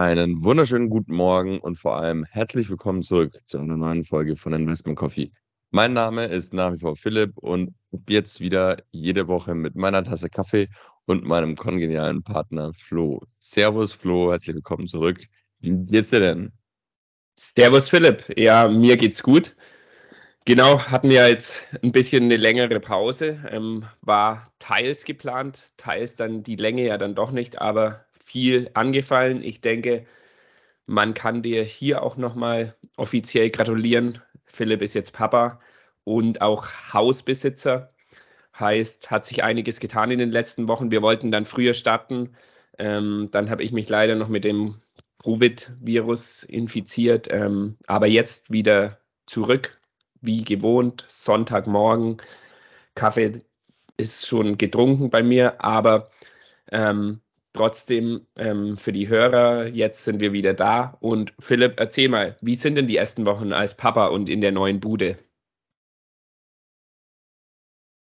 [0.00, 4.54] Einen wunderschönen guten Morgen und vor allem herzlich willkommen zurück zu einer neuen Folge von
[4.54, 5.30] Investment Coffee.
[5.72, 7.74] Mein Name ist nach wie vor Philipp und
[8.08, 10.70] jetzt wieder jede Woche mit meiner Tasse Kaffee
[11.04, 13.20] und meinem kongenialen Partner Flo.
[13.40, 15.22] Servus Flo, herzlich willkommen zurück.
[15.58, 16.52] Wie geht's dir denn?
[17.36, 18.24] Servus Philipp.
[18.38, 19.54] Ja, mir geht's gut.
[20.46, 23.38] Genau, hatten ja jetzt ein bisschen eine längere Pause.
[23.50, 29.42] Ähm, war teils geplant, teils dann die Länge ja dann doch nicht, aber viel angefallen.
[29.42, 30.06] Ich denke,
[30.86, 34.22] man kann dir hier auch nochmal offiziell gratulieren.
[34.46, 35.60] Philipp ist jetzt Papa
[36.04, 37.92] und auch Hausbesitzer.
[38.58, 40.92] Heißt, hat sich einiges getan in den letzten Wochen.
[40.92, 42.36] Wir wollten dann früher starten.
[42.78, 44.80] Ähm, dann habe ich mich leider noch mit dem
[45.24, 49.78] Covid-Virus infiziert, ähm, aber jetzt wieder zurück
[50.20, 52.18] wie gewohnt, Sonntagmorgen.
[52.94, 53.42] Kaffee
[53.96, 56.06] ist schon getrunken bei mir, aber
[56.70, 57.20] ähm,
[57.52, 60.96] trotzdem ähm, für die Hörer, jetzt sind wir wieder da.
[61.00, 64.52] Und Philipp, erzähl mal, wie sind denn die ersten Wochen als Papa und in der
[64.52, 65.18] neuen Bude?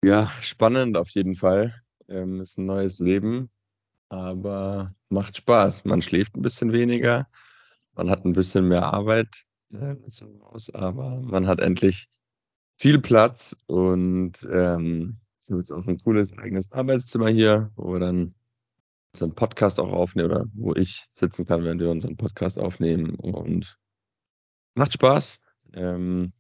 [0.05, 1.83] Ja, spannend auf jeden Fall.
[2.09, 3.51] Ähm, ist ein neues Leben,
[4.11, 5.87] aber macht Spaß.
[5.87, 7.27] Man schläft ein bisschen weniger,
[7.95, 9.29] man hat ein bisschen mehr Arbeit,
[9.73, 9.97] äh,
[10.43, 12.09] Haus, aber man hat endlich
[12.77, 18.35] viel Platz und ähm, es ist auch ein cooles eigenes Arbeitszimmer hier, wo wir dann
[19.15, 23.79] unseren Podcast auch aufnehmen oder wo ich sitzen kann, wenn wir unseren Podcast aufnehmen und
[24.75, 25.41] macht Spaß.
[25.73, 26.33] Ähm,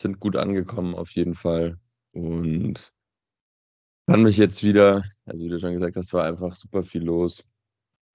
[0.00, 1.78] sind gut angekommen auf jeden Fall
[2.12, 2.92] und
[4.06, 7.44] kann mich jetzt wieder, also wie du schon gesagt hast, war einfach super viel los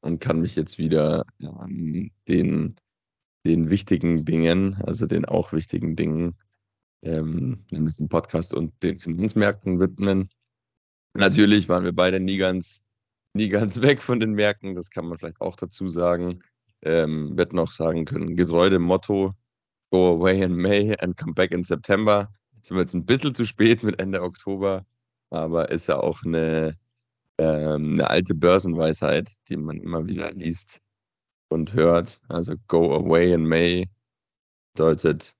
[0.01, 2.75] und kann mich jetzt wieder an den
[3.45, 6.37] den wichtigen Dingen, also den auch wichtigen Dingen,
[7.01, 10.29] ähm, nämlich dem Podcast und den Finanzmärkten widmen.
[11.13, 12.81] Natürlich waren wir beide nie ganz,
[13.33, 16.43] nie ganz weg von den Märkten, das kann man vielleicht auch dazu sagen.
[16.81, 19.33] Ähm, wird noch sagen können, getreu dem Motto,
[19.91, 22.29] go away in May and come back in September.
[22.55, 24.85] Jetzt sind wir jetzt ein bisschen zu spät mit Ende Oktober,
[25.29, 26.75] aber ist ja auch eine,
[27.37, 30.81] ähm, eine alte Börsenweisheit, die man immer wieder liest
[31.49, 32.19] und hört.
[32.29, 33.87] Also Go Away in May
[34.73, 35.35] bedeutet,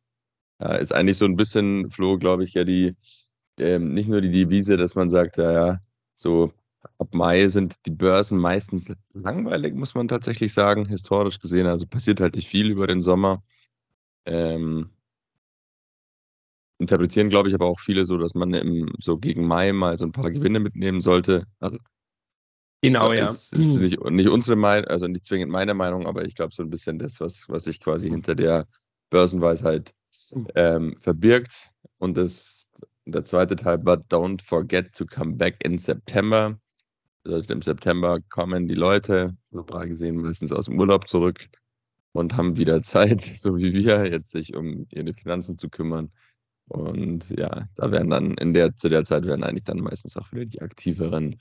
[0.59, 2.95] äh, ist eigentlich so ein bisschen, Flo, glaube ich, ja die,
[3.59, 5.79] ähm, nicht nur die Devise, dass man sagt, ja, ja,
[6.15, 6.53] so
[6.97, 11.67] ab Mai sind die Börsen meistens langweilig, muss man tatsächlich sagen, historisch gesehen.
[11.67, 13.43] Also passiert halt nicht viel über den Sommer.
[14.25, 14.89] Ähm,
[16.79, 20.05] interpretieren, glaube ich, aber auch viele so, dass man im, so gegen Mai mal so
[20.05, 21.45] ein paar Gewinne mitnehmen sollte.
[21.59, 21.77] Also
[22.83, 23.29] Genau, ja.
[23.29, 26.63] Ist, ist nicht, nicht unsere Meinung, also nicht zwingend meine Meinung, aber ich glaube so
[26.63, 28.67] ein bisschen das, was, was sich quasi hinter der
[29.09, 29.93] Börsenweisheit
[30.55, 31.69] ähm, verbirgt.
[31.97, 32.67] Und das,
[33.05, 36.59] der zweite Teil war Don't forget to come back in September.
[37.25, 41.47] Also im September kommen die Leute, global gesehen meistens aus dem Urlaub zurück
[42.11, 46.11] und haben wieder Zeit, so wie wir, jetzt sich um ihre Finanzen zu kümmern.
[46.67, 50.31] Und ja, da werden dann in der, zu der Zeit werden eigentlich dann meistens auch
[50.31, 51.39] wieder die aktiveren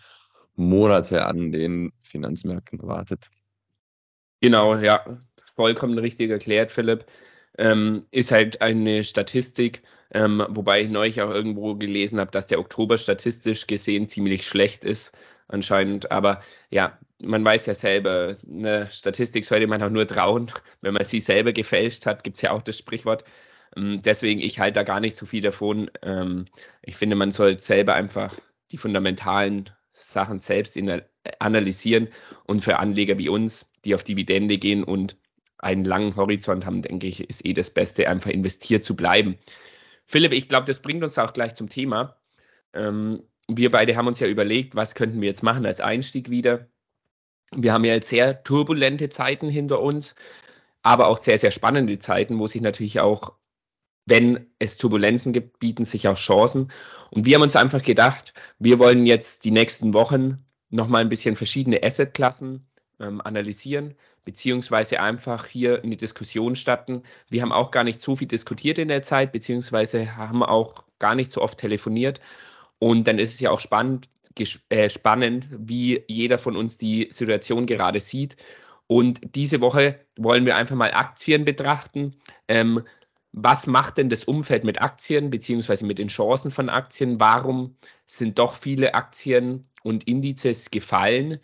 [0.55, 3.31] Monate an den Finanzmärkten erwartet.
[4.41, 5.21] Genau, ja,
[5.55, 7.07] vollkommen richtig erklärt, Philipp.
[7.59, 9.83] Ähm, ist halt eine Statistik,
[10.13, 14.85] ähm, wobei ich neulich auch irgendwo gelesen habe, dass der Oktober statistisch gesehen ziemlich schlecht
[14.85, 15.13] ist,
[15.53, 16.11] anscheinend.
[16.11, 20.51] Aber ja, man weiß ja selber, eine Statistik sollte man auch nur trauen.
[20.81, 23.25] Wenn man sie selber gefälscht hat, gibt es ja auch das Sprichwort.
[23.77, 25.91] Ähm, deswegen, ich halte da gar nicht so viel davon.
[26.03, 26.47] Ähm,
[26.83, 28.39] ich finde, man sollte selber einfach
[28.71, 31.03] die fundamentalen Sachen selbst in,
[31.39, 32.09] analysieren.
[32.45, 35.17] Und für Anleger wie uns, die auf Dividende gehen und
[35.59, 39.39] einen langen Horizont haben, denke ich, ist eh das Beste, einfach investiert zu bleiben.
[40.07, 42.17] Philipp, ich glaube, das bringt uns auch gleich zum Thema.
[42.75, 43.23] Ähm,
[43.57, 46.69] wir beide haben uns ja überlegt, was könnten wir jetzt machen als Einstieg wieder.
[47.55, 50.15] Wir haben ja jetzt sehr turbulente Zeiten hinter uns,
[50.83, 53.35] aber auch sehr, sehr spannende Zeiten, wo sich natürlich auch
[54.07, 56.73] wenn es Turbulenzen gibt, bieten sich auch Chancen.
[57.11, 61.37] Und wir haben uns einfach gedacht, wir wollen jetzt die nächsten Wochen nochmal ein bisschen
[61.37, 62.67] verschiedene Assetklassen
[62.99, 67.03] ähm, analysieren, beziehungsweise einfach hier eine Diskussion starten.
[67.29, 71.15] Wir haben auch gar nicht so viel diskutiert in der Zeit, beziehungsweise haben auch gar
[71.15, 72.21] nicht so oft telefoniert.
[72.83, 74.09] Und dann ist es ja auch spannend,
[74.69, 78.37] äh, spannend, wie jeder von uns die Situation gerade sieht.
[78.89, 82.17] Und diese Woche wollen wir einfach mal Aktien betrachten.
[82.49, 82.83] Ähm,
[83.31, 87.21] was macht denn das Umfeld mit Aktien beziehungsweise mit den Chancen von Aktien?
[87.21, 91.39] Warum sind doch viele Aktien und Indizes gefallen?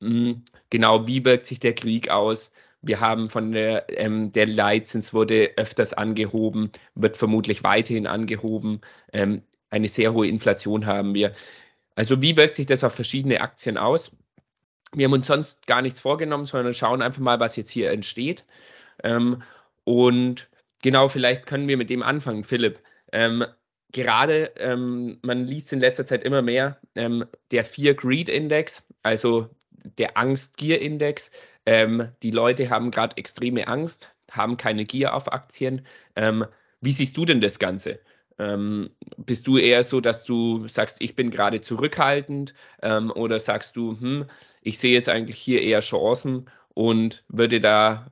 [0.00, 2.50] Hm, genau, wie wirkt sich der Krieg aus?
[2.80, 8.80] Wir haben von der, ähm, der Leitzins wurde öfters angehoben, wird vermutlich weiterhin angehoben.
[9.12, 9.42] Ähm,
[9.72, 11.32] eine sehr hohe Inflation haben wir.
[11.96, 14.12] Also wie wirkt sich das auf verschiedene Aktien aus?
[14.94, 18.44] wir haben uns sonst gar nichts vorgenommen, sondern schauen einfach mal, was jetzt hier entsteht.
[19.02, 19.42] Ähm,
[19.84, 20.50] und
[20.82, 22.80] genau, vielleicht können wir mit dem anfangen, Philipp.
[23.10, 23.44] Ähm,
[23.90, 29.48] gerade, ähm, man liest in letzter Zeit immer mehr, ähm, der Fear Greed Index, also
[29.70, 31.30] der Angst-Gier-Index.
[31.64, 35.86] Ähm, die Leute haben gerade extreme Angst, haben keine Gier auf Aktien.
[36.16, 36.44] Ähm,
[36.80, 38.00] wie siehst du denn das Ganze?
[38.38, 43.76] Ähm, bist du eher so, dass du sagst, ich bin gerade zurückhaltend ähm, oder sagst
[43.76, 44.26] du, hm,
[44.62, 48.10] ich sehe jetzt eigentlich hier eher Chancen und würde da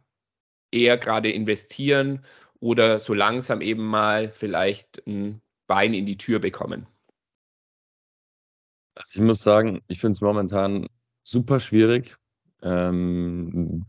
[0.71, 2.25] eher gerade investieren
[2.61, 6.87] oder so langsam eben mal vielleicht ein Bein in die Tür bekommen?
[8.95, 10.87] Also ich muss sagen, ich finde es momentan
[11.23, 12.17] super schwierig,
[12.63, 13.87] ähm,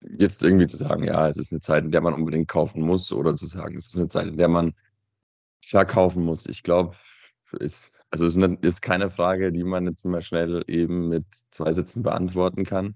[0.00, 3.12] jetzt irgendwie zu sagen, ja, es ist eine Zeit, in der man unbedingt kaufen muss
[3.12, 4.74] oder zu sagen, es ist eine Zeit, in der man
[5.72, 6.46] verkaufen muss.
[6.46, 6.94] Ich glaube,
[7.58, 12.02] ist, also es ist keine Frage, die man jetzt mal schnell eben mit zwei Sätzen
[12.02, 12.94] beantworten kann.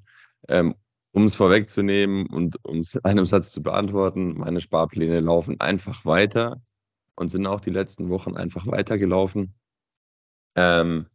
[0.49, 0.75] Ähm,
[1.13, 6.61] um es vorwegzunehmen und um es einem Satz zu beantworten, meine Sparpläne laufen einfach weiter
[7.17, 9.55] und sind auch die letzten Wochen einfach weitergelaufen.
[10.55, 11.07] Ähm,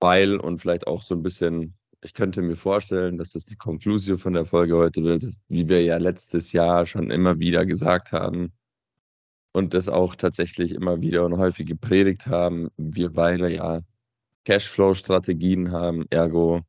[0.00, 4.18] weil und vielleicht auch so ein bisschen, ich könnte mir vorstellen, dass das die Konklusion
[4.18, 8.52] von der Folge heute wird, wie wir ja letztes Jahr schon immer wieder gesagt haben
[9.54, 13.80] und das auch tatsächlich immer wieder und häufig gepredigt haben, wir beide ja
[14.44, 16.62] Cashflow-Strategien haben, ergo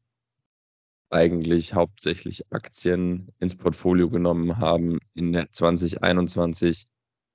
[1.10, 6.88] eigentlich hauptsächlich Aktien ins Portfolio genommen haben in der 2021,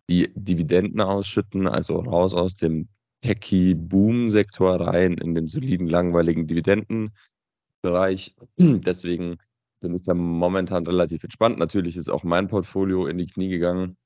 [0.08, 2.88] die Dividenden ausschütten, also raus aus dem
[3.22, 8.36] Techie-Boom-Sektor rein in den soliden, langweiligen Dividendenbereich.
[8.56, 9.36] Deswegen
[9.80, 11.58] bin ich da momentan relativ entspannt.
[11.58, 13.96] Natürlich ist auch mein Portfolio in die Knie gegangen.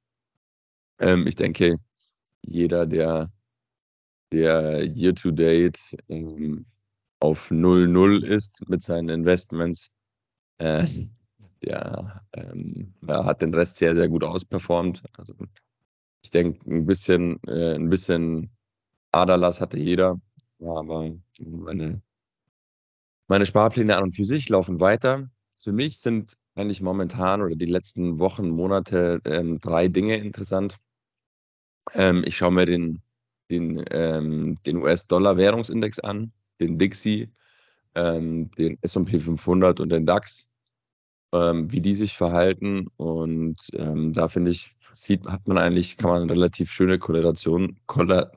[0.98, 1.76] Ähm, ich denke,
[2.42, 3.30] jeder, der,
[4.32, 6.66] der year-to-date ähm,
[7.20, 9.90] auf 0-0 ist mit seinen Investments,
[10.58, 10.86] äh,
[11.62, 15.02] der, ähm, hat den Rest sehr, sehr gut ausperformt.
[15.16, 15.34] Also
[16.22, 18.50] ich denke, ein bisschen, äh, ein bisschen
[19.12, 20.20] Aderlass hatte jeder,
[20.60, 22.02] aber meine,
[23.28, 25.30] meine Sparpläne an und für sich laufen weiter.
[25.58, 30.76] Für mich sind eigentlich momentan oder die letzten Wochen, Monate ähm, drei Dinge interessant.
[31.92, 33.02] Ähm, ich schaue mir den,
[33.50, 37.30] den, ähm, den US-Dollar-Währungsindex an, den Dixie,
[37.94, 40.48] ähm, den S&P 500 und den DAX,
[41.32, 42.88] ähm, wie die sich verhalten.
[42.96, 48.30] Und ähm, da finde ich, sieht, hat man eigentlich, kann man relativ schöne Korrelation, Korrel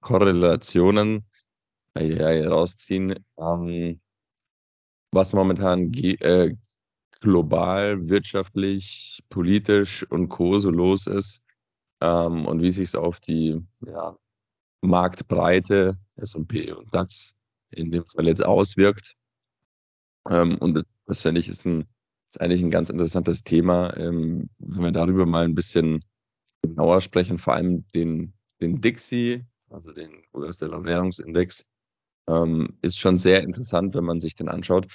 [0.00, 1.24] Korrelationen
[1.94, 4.00] äh, rausziehen, ähm,
[5.12, 6.54] was momentan äh,
[7.20, 10.58] global, wirtschaftlich, politisch und co.
[10.58, 11.42] so los ist
[12.00, 14.16] ähm, und wie sich es auf die ja,
[14.82, 17.34] Marktbreite S&P und DAX
[17.70, 19.14] in dem Fall jetzt auswirkt.
[20.30, 21.84] Ähm, und das finde ich ist, ein,
[22.26, 26.04] ist eigentlich ein ganz interessantes Thema, ähm, wenn wir darüber mal ein bisschen
[26.62, 31.64] genauer sprechen, vor allem den, den Dixie, also den US-Dollar-Währungsindex,
[32.28, 34.86] ähm, ist schon sehr interessant, wenn man sich den anschaut.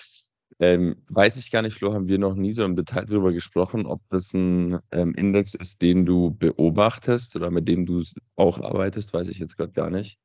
[0.59, 3.85] Ähm, weiß ich gar nicht, Flo, haben wir noch nie so im Detail darüber gesprochen,
[3.85, 8.03] ob das ein ähm, Index ist, den du beobachtest oder mit dem du
[8.35, 10.19] auch arbeitest, weiß ich jetzt gerade gar nicht.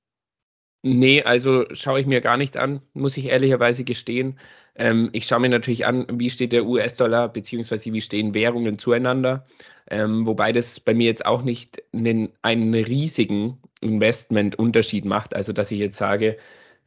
[0.86, 4.38] Nee, also schaue ich mir gar nicht an, muss ich ehrlicherweise gestehen.
[4.74, 9.46] Ähm, ich schaue mir natürlich an, wie steht der US-Dollar, beziehungsweise wie stehen Währungen zueinander.
[9.90, 15.34] Ähm, wobei das bei mir jetzt auch nicht einen, einen riesigen Investmentunterschied macht.
[15.34, 16.36] Also, dass ich jetzt sage,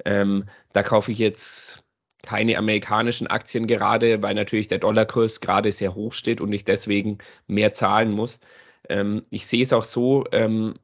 [0.06, 1.84] ähm, da kaufe ich jetzt
[2.24, 7.20] keine amerikanischen Aktien gerade, weil natürlich der Dollarkurs gerade sehr hoch steht und ich deswegen
[7.48, 8.40] mehr zahlen muss.
[8.90, 10.76] Ähm, ich sehe es auch so, ähm,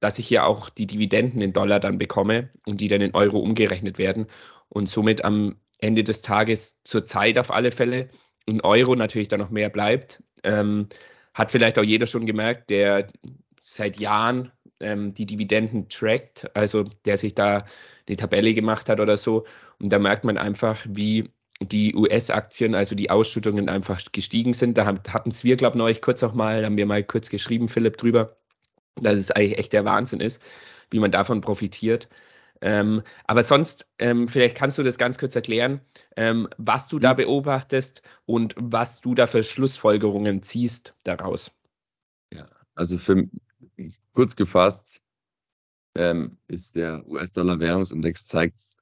[0.00, 3.38] dass ich ja auch die Dividenden in Dollar dann bekomme und die dann in Euro
[3.38, 4.26] umgerechnet werden
[4.68, 8.08] und somit am Ende des Tages zur Zeit auf alle Fälle
[8.46, 10.22] in Euro natürlich dann noch mehr bleibt.
[10.42, 10.88] Ähm,
[11.34, 13.06] hat vielleicht auch jeder schon gemerkt, der
[13.62, 17.64] seit Jahren ähm, die Dividenden trackt, also der sich da
[18.10, 19.44] eine Tabelle gemacht hat oder so.
[19.80, 24.78] Und da merkt man einfach, wie die US-Aktien, also die Ausschüttungen einfach gestiegen sind.
[24.78, 27.68] Da hatten es wir, glaube ich, neulich kurz auch mal, haben wir mal kurz geschrieben,
[27.68, 28.36] Philipp, drüber,
[28.96, 30.42] dass es eigentlich echt der Wahnsinn ist,
[30.90, 32.08] wie man davon profitiert.
[32.62, 35.80] Ähm, aber sonst, ähm, vielleicht kannst du das ganz kurz erklären,
[36.16, 37.18] ähm, was du da mhm.
[37.18, 41.50] beobachtest und was du da für Schlussfolgerungen ziehst daraus.
[42.32, 43.28] Ja, also für,
[44.12, 45.02] kurz gefasst
[45.96, 48.76] ähm, ist der US-Dollar-Währungsindex zeigt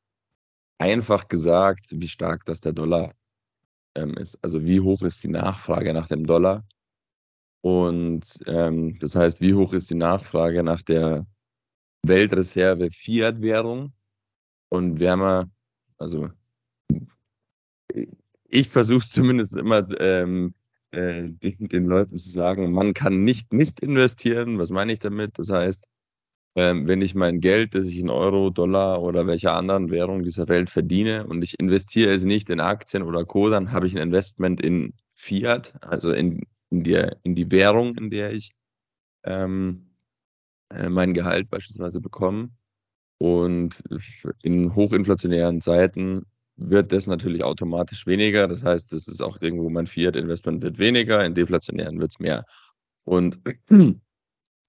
[0.78, 3.12] einfach gesagt, wie stark das der Dollar
[3.94, 4.38] ähm, ist.
[4.42, 6.66] Also wie hoch ist die Nachfrage nach dem Dollar.
[7.62, 11.26] Und ähm, das heißt, wie hoch ist die Nachfrage nach der
[12.02, 13.92] Weltreserve Fiat-Währung.
[14.70, 15.50] Und wir haben
[15.98, 16.30] also
[18.48, 20.54] ich versuche zumindest immer ähm,
[20.92, 24.58] äh, den, den, Leuten zu sagen, man kann nicht nicht investieren.
[24.58, 25.38] Was meine ich damit?
[25.38, 25.86] Das heißt,
[26.56, 30.48] ähm, wenn ich mein Geld, das ich in Euro, Dollar oder welcher anderen Währung dieser
[30.48, 34.02] Welt verdiene und ich investiere es nicht in Aktien oder Co., dann habe ich ein
[34.02, 38.50] Investment in Fiat, also in, in, die, in die Währung, in der ich
[39.24, 39.88] ähm,
[40.70, 42.50] äh, mein Gehalt beispielsweise bekomme.
[43.18, 43.82] Und
[44.42, 46.24] in hochinflationären Zeiten
[46.56, 48.46] wird das natürlich automatisch weniger.
[48.46, 52.44] Das heißt, das ist auch irgendwo mein Fiat-Investment wird weniger, in deflationären wird es mehr.
[53.04, 53.38] Und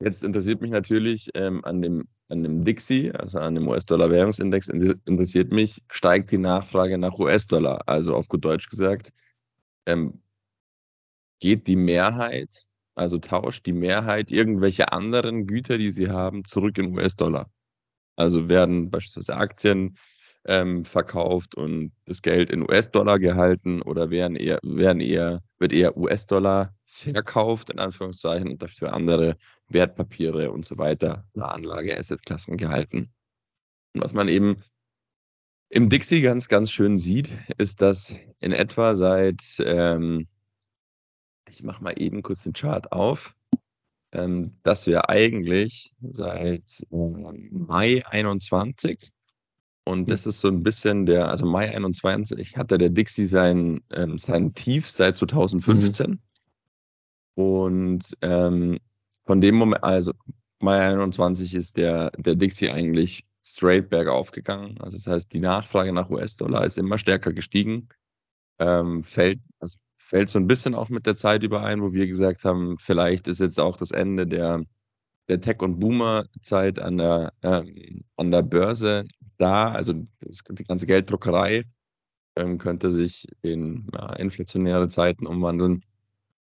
[0.01, 5.51] jetzt interessiert mich natürlich ähm, an dem an dem Dixie, also an dem US-Dollar-Währungsindex, interessiert
[5.51, 7.81] mich, steigt die Nachfrage nach US-Dollar.
[7.87, 9.11] Also auf gut Deutsch gesagt,
[9.87, 10.21] ähm,
[11.39, 16.95] geht die Mehrheit, also tauscht die Mehrheit irgendwelche anderen Güter, die sie haben, zurück in
[16.95, 17.49] US-Dollar.
[18.15, 19.97] Also werden beispielsweise Aktien
[20.45, 25.97] ähm, verkauft und das Geld in US-Dollar gehalten oder werden eher, werden eher, wird eher
[25.97, 29.37] US-Dollar verkauft, in Anführungszeichen, und dafür andere
[29.67, 33.11] Wertpapiere und so weiter, Anlage, Assetklassen gehalten.
[33.93, 34.63] Und was man eben
[35.69, 40.27] im Dixie ganz, ganz schön sieht, ist, dass in etwa seit, ähm,
[41.47, 43.35] ich mache mal eben kurz den Chart auf,
[44.11, 46.95] ähm, dass wir eigentlich seit äh,
[47.51, 49.11] Mai 21
[49.89, 54.19] und das ist so ein bisschen der, also Mai 21 hatte der Dixie sein, ähm,
[54.19, 56.11] sein Tief seit 2015.
[56.11, 56.19] Mhm.
[57.39, 58.79] Und ähm,
[59.25, 60.11] von dem Moment, also
[60.59, 64.77] Mai 21 ist der, der Dixie eigentlich straight bergauf gegangen.
[64.81, 67.87] Also das heißt, die Nachfrage nach US-Dollar ist immer stärker gestiegen.
[68.59, 72.43] Ähm, fällt, also fällt so ein bisschen auch mit der Zeit überein, wo wir gesagt
[72.43, 74.65] haben, vielleicht ist jetzt auch das Ende der,
[75.29, 79.05] der Tech- und Boomer-Zeit an der, ähm, an der Börse
[79.37, 81.63] da, also das, die ganze Gelddruckerei
[82.35, 85.85] ähm, könnte sich in ja, inflationäre Zeiten umwandeln.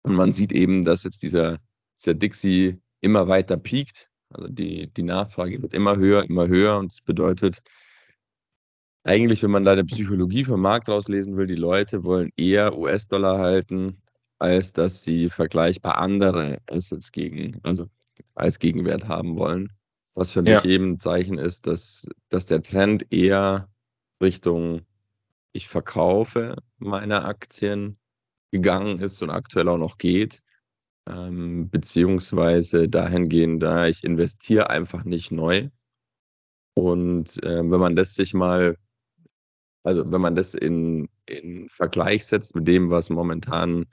[0.04, 1.58] Und man sieht eben, dass jetzt dieser,
[1.98, 4.10] dieser Dixie immer weiter piekt.
[4.30, 6.78] Also die, die Nachfrage wird immer höher, immer höher.
[6.78, 7.62] Und das bedeutet,
[9.04, 13.40] eigentlich, wenn man da eine Psychologie vom Markt rauslesen will, die Leute wollen eher US-Dollar
[13.40, 14.02] halten,
[14.38, 17.88] als dass sie vergleichbar andere Assets gegen, also
[18.36, 19.72] als Gegenwert haben wollen.
[20.14, 20.66] Was für mich ja.
[20.66, 23.70] eben ein Zeichen ist, dass, dass der Trend eher
[24.22, 24.82] Richtung
[25.52, 27.98] ich verkaufe meine Aktien
[28.52, 30.42] gegangen ist und aktuell auch noch geht.
[31.08, 35.70] Ähm, beziehungsweise dahingehend, da ich investiere einfach nicht neu.
[36.76, 38.78] Und äh, wenn man das sich mal,
[39.84, 43.86] also wenn man das in, in Vergleich setzt mit dem, was momentan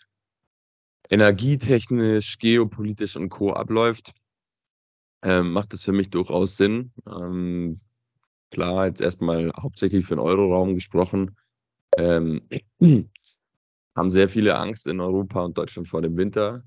[1.09, 3.53] energietechnisch, geopolitisch und Co.
[3.53, 4.13] abläuft,
[5.23, 6.93] ähm, macht das für mich durchaus Sinn.
[7.09, 7.81] Ähm,
[8.51, 11.37] klar, jetzt erstmal hauptsächlich für den Euroraum gesprochen.
[11.97, 12.49] Ähm,
[13.97, 16.63] haben sehr viele Angst in Europa und Deutschland vor dem Winter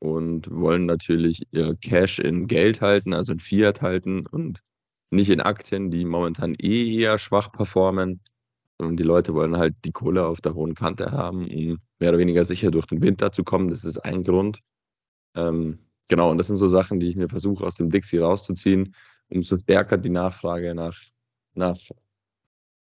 [0.00, 4.60] und wollen natürlich ihr Cash in Geld halten, also in Fiat halten und
[5.10, 8.20] nicht in Aktien, die momentan eh eher schwach performen.
[8.78, 12.18] Und die Leute wollen halt die Kohle auf der hohen Kante haben, um mehr oder
[12.18, 13.68] weniger sicher durch den Winter zu kommen.
[13.68, 14.58] Das ist ein Grund.
[15.36, 18.94] Ähm, genau, und das sind so Sachen, die ich mir versuche aus dem Dixie rauszuziehen,
[19.28, 20.98] umso stärker die Nachfrage nach,
[21.54, 21.76] nach,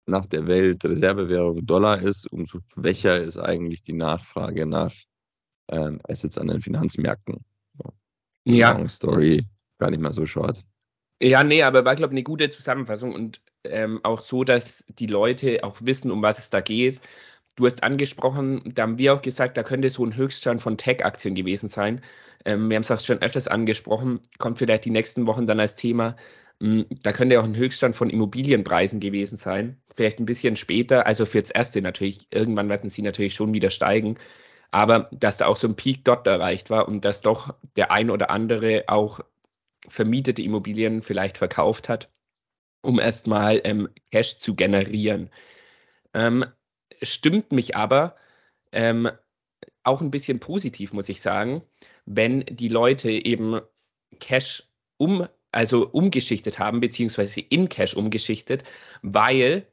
[0.06, 4.92] nach der Weltreservewährung Dollar ist, umso schwächer ist eigentlich die Nachfrage nach
[5.70, 7.44] ähm, Assets an den Finanzmärkten.
[7.78, 7.92] So.
[8.44, 8.72] Ja.
[8.72, 9.44] Long Story,
[9.78, 10.62] gar nicht mal so short.
[11.20, 15.06] Ja, nee, aber war, glaube ich, eine gute Zusammenfassung und ähm, auch so, dass die
[15.06, 17.00] Leute auch wissen, um was es da geht.
[17.54, 21.34] Du hast angesprochen, da haben wir auch gesagt, da könnte so ein Höchststand von Tech-Aktien
[21.36, 22.00] gewesen sein.
[22.44, 25.76] Ähm, wir haben es auch schon öfters angesprochen, kommt vielleicht die nächsten Wochen dann als
[25.76, 26.16] Thema.
[26.62, 29.82] Ähm, da könnte auch ein Höchststand von Immobilienpreisen gewesen sein.
[29.96, 32.28] Vielleicht ein bisschen später, also für das erste natürlich.
[32.30, 34.16] Irgendwann werden sie natürlich schon wieder steigen.
[34.70, 38.10] Aber dass da auch so ein Peak dort erreicht war und dass doch der ein
[38.10, 39.20] oder andere auch
[39.88, 42.10] vermietete Immobilien vielleicht verkauft hat,
[42.82, 45.30] um erstmal ähm, Cash zu generieren.
[46.14, 46.46] Ähm,
[47.02, 48.16] stimmt mich aber
[48.72, 49.10] ähm,
[49.82, 51.62] auch ein bisschen positiv, muss ich sagen,
[52.06, 53.60] wenn die Leute eben
[54.20, 54.64] Cash
[54.96, 58.64] um, also umgeschichtet haben, beziehungsweise in Cash umgeschichtet,
[59.02, 59.66] weil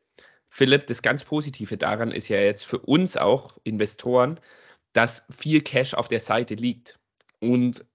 [0.50, 4.40] Philipp, das ganz Positive daran ist ja jetzt für uns auch Investoren,
[4.94, 7.00] dass viel Cash auf der Seite liegt.
[7.40, 7.86] Und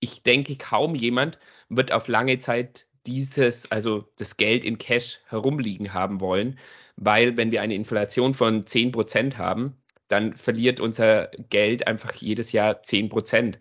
[0.00, 5.94] ich denke, kaum jemand wird auf lange Zeit dieses, also das Geld in Cash herumliegen
[5.94, 6.58] haben wollen,
[6.96, 9.76] weil wenn wir eine Inflation von 10% haben,
[10.08, 13.58] dann verliert unser Geld einfach jedes Jahr 10%.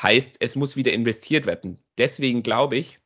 [0.00, 1.78] Heißt, es muss wieder investiert werden.
[1.98, 3.00] Deswegen glaube ich,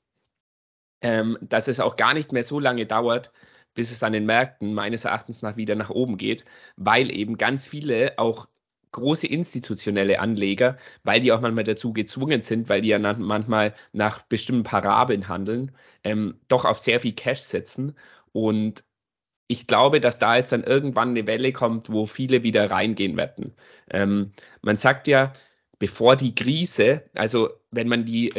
[1.03, 3.33] ähm, dass es auch gar nicht mehr so lange dauert,
[3.75, 6.45] bis es an den Märkten meines Erachtens nach wieder nach oben geht,
[6.77, 8.49] weil eben ganz viele auch
[8.93, 14.23] große institutionelle Anleger, weil die auch manchmal dazu gezwungen sind, weil die ja manchmal nach
[14.23, 15.73] bestimmten Parabeln handeln,
[16.05, 17.97] ähm, doch auf sehr viel Cash setzen.
[18.33, 18.85] Und
[19.47, 23.55] ich glaube, dass da jetzt dann irgendwann eine Welle kommt, wo viele wieder reingehen werden.
[23.91, 24.33] Ähm,
[24.63, 25.33] man sagt ja,
[25.81, 28.33] bevor die Krise, also wenn man die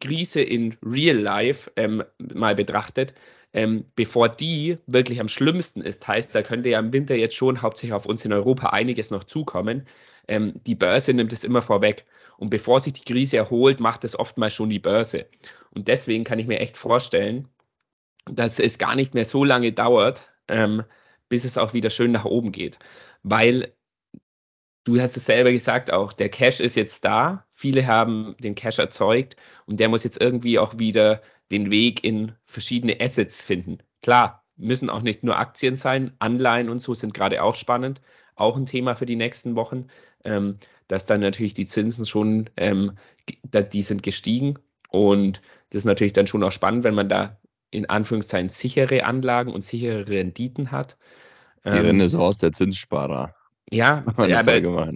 [0.00, 3.14] Krise in Real Life ähm, mal betrachtet,
[3.54, 7.62] ähm, bevor die wirklich am schlimmsten ist, heißt, da könnte ja im Winter jetzt schon
[7.62, 9.86] hauptsächlich auf uns in Europa einiges noch zukommen.
[10.28, 12.04] Ähm, die Börse nimmt es immer vorweg.
[12.36, 15.26] Und bevor sich die Krise erholt, macht es oftmals schon die Börse.
[15.70, 17.48] Und deswegen kann ich mir echt vorstellen,
[18.30, 20.82] dass es gar nicht mehr so lange dauert, ähm,
[21.28, 22.78] bis es auch wieder schön nach oben geht.
[23.22, 23.72] Weil
[24.86, 27.44] du hast es selber gesagt auch, der Cash ist jetzt da.
[27.52, 32.32] Viele haben den Cash erzeugt und der muss jetzt irgendwie auch wieder den Weg in
[32.44, 33.78] verschiedene Assets finden.
[34.02, 38.00] Klar, müssen auch nicht nur Aktien sein, Anleihen und so sind gerade auch spannend,
[38.36, 39.88] auch ein Thema für die nächsten Wochen,
[40.24, 42.92] ähm, dass dann natürlich die Zinsen schon, ähm,
[43.52, 44.56] die sind gestiegen
[44.88, 47.40] und das ist natürlich dann schon auch spannend, wenn man da
[47.72, 50.96] in Anführungszeichen sichere Anlagen und sichere Renditen hat.
[51.64, 53.34] Die ähm, Renaissance der Zinssparer.
[53.70, 54.92] Ja, ja aber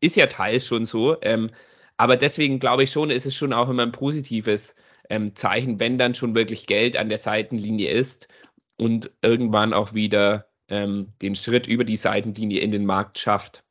[0.00, 1.20] ist ja teils schon so.
[1.22, 1.50] Ähm,
[1.96, 4.74] aber deswegen glaube ich schon, ist es schon auch immer ein positives
[5.08, 8.28] ähm, Zeichen, wenn dann schon wirklich Geld an der Seitenlinie ist
[8.76, 13.62] und irgendwann auch wieder ähm, den Schritt über die Seitenlinie in den Markt schafft.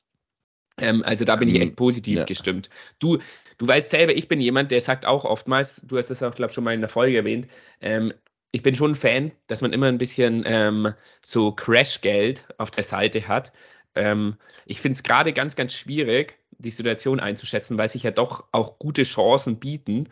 [0.77, 2.25] Ähm, also da bin ich ähm, echt positiv ja.
[2.25, 2.69] gestimmt.
[2.99, 3.19] Du,
[3.57, 6.49] du weißt selber, ich bin jemand, der sagt auch oftmals, du hast das auch, glaube
[6.49, 7.47] ich, schon mal in der Folge erwähnt,
[7.81, 8.13] ähm,
[8.51, 12.85] ich bin schon ein Fan, dass man immer ein bisschen ähm, so Crash-Geld auf der
[12.85, 13.51] Seite hat.
[13.95, 14.35] Ähm,
[14.65, 18.79] ich finde es gerade ganz, ganz schwierig, die Situation einzuschätzen, weil sich ja doch auch
[18.79, 20.09] gute Chancen bieten.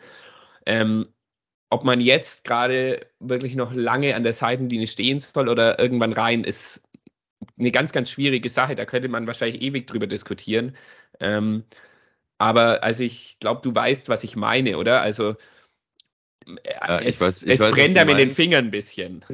[0.66, 1.08] Ähm,
[1.70, 6.44] ob man jetzt gerade wirklich noch lange an der Seitenlinie stehen soll oder irgendwann rein,
[6.44, 6.82] ist
[7.58, 8.74] eine ganz, ganz schwierige Sache.
[8.74, 10.76] Da könnte man wahrscheinlich ewig drüber diskutieren.
[11.20, 11.64] Ähm,
[12.38, 15.00] aber also ich glaube, du weißt, was ich meine, oder?
[15.00, 15.36] Also
[16.46, 19.24] ja, es, weiß, es weiß, brennt einem in den Fingern ein bisschen.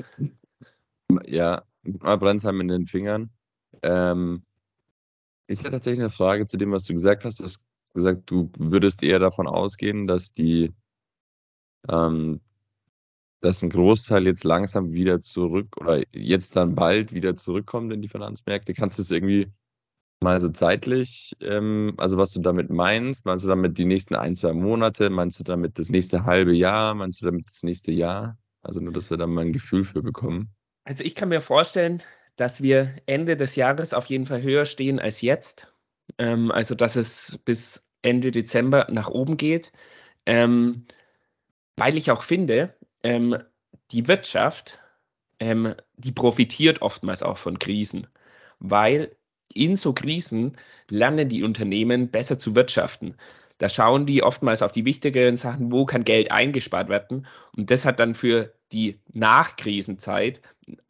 [1.27, 3.31] Ja, mal brennt einem in den Fingern.
[3.83, 4.43] Ähm,
[5.47, 7.41] ich hätte tatsächlich eine Frage zu dem, was du gesagt hast.
[7.41, 7.61] Du hast
[7.95, 10.73] gesagt, du würdest eher davon ausgehen, dass die
[11.89, 12.41] ähm,
[13.41, 18.09] dass ein Großteil jetzt langsam wieder zurück oder jetzt dann bald wieder zurückkommt in die
[18.09, 18.75] Finanzmärkte.
[18.75, 19.51] Kannst du es irgendwie
[20.23, 23.25] mal so zeitlich, ähm, also was du damit meinst?
[23.25, 25.09] Meinst du damit die nächsten ein, zwei Monate?
[25.09, 26.95] Meinst du damit das nächste halbe Jahr?
[26.95, 28.39] Meinst du damit das nächste Jahr?
[28.63, 30.51] Also nur, dass wir da mal ein Gefühl für bekommen.
[30.85, 32.03] Also ich kann mir vorstellen,
[32.41, 35.71] dass wir Ende des Jahres auf jeden Fall höher stehen als jetzt.
[36.17, 39.73] Ähm, also dass es bis Ende Dezember nach oben geht.
[40.25, 40.87] Ähm,
[41.77, 43.37] weil ich auch finde, ähm,
[43.91, 44.79] die Wirtschaft,
[45.39, 48.07] ähm, die profitiert oftmals auch von Krisen,
[48.59, 49.15] weil
[49.53, 50.57] in so Krisen
[50.89, 53.17] lernen die Unternehmen besser zu wirtschaften.
[53.59, 57.27] Da schauen die oftmals auf die wichtigeren Sachen, wo kann Geld eingespart werden.
[57.55, 60.41] Und das hat dann für die Nachkrisenzeit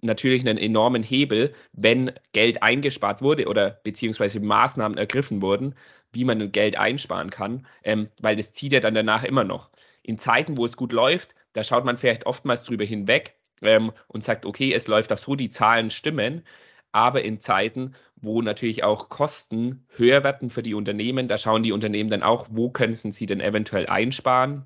[0.00, 5.74] natürlich einen enormen Hebel, wenn Geld eingespart wurde oder beziehungsweise Maßnahmen ergriffen wurden,
[6.12, 9.70] wie man Geld einsparen kann, ähm, weil das zieht ja dann danach immer noch
[10.02, 14.24] in Zeiten, wo es gut läuft, da schaut man vielleicht oftmals drüber hinweg ähm, und
[14.24, 16.44] sagt, okay, es läuft auch so, die Zahlen stimmen.
[16.92, 21.72] Aber in Zeiten, wo natürlich auch Kosten höher werden für die Unternehmen, da schauen die
[21.72, 24.64] Unternehmen dann auch, wo könnten sie denn eventuell einsparen.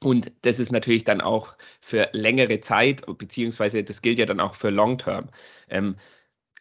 [0.00, 4.54] Und das ist natürlich dann auch für längere Zeit, beziehungsweise das gilt ja dann auch
[4.54, 5.30] für Long Term.
[5.68, 5.96] Ähm,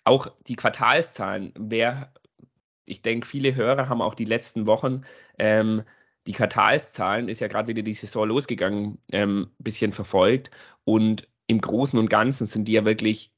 [0.03, 2.13] auch die Quartalszahlen, wer,
[2.85, 5.01] ich denke, viele Hörer haben auch die letzten Wochen
[5.37, 5.83] ähm,
[6.27, 10.49] die Quartalszahlen ist ja gerade wieder die Saison losgegangen, ähm, bisschen verfolgt.
[10.83, 13.31] Und im Großen und Ganzen sind die ja wirklich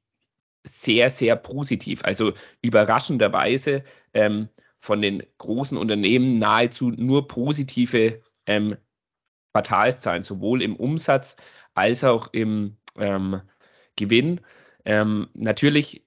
[0.63, 2.03] sehr, sehr positiv.
[2.03, 3.83] Also überraschenderweise
[4.13, 8.77] ähm, von den großen Unternehmen nahezu nur positive ähm,
[9.57, 11.35] Quartalszahlen, sowohl im Umsatz
[11.73, 13.41] als auch im ähm,
[13.95, 14.41] Gewinn.
[14.85, 16.05] Ähm, natürlich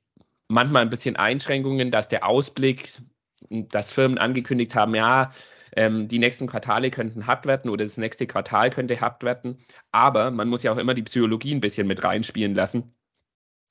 [0.48, 2.92] manchmal ein bisschen Einschränkungen, dass der Ausblick,
[3.48, 5.32] dass Firmen angekündigt haben, ja,
[5.76, 9.58] ähm, die nächsten Quartale könnten hart werden oder das nächste Quartal könnte hart werden.
[9.90, 12.94] Aber man muss ja auch immer die Psychologie ein bisschen mit reinspielen lassen.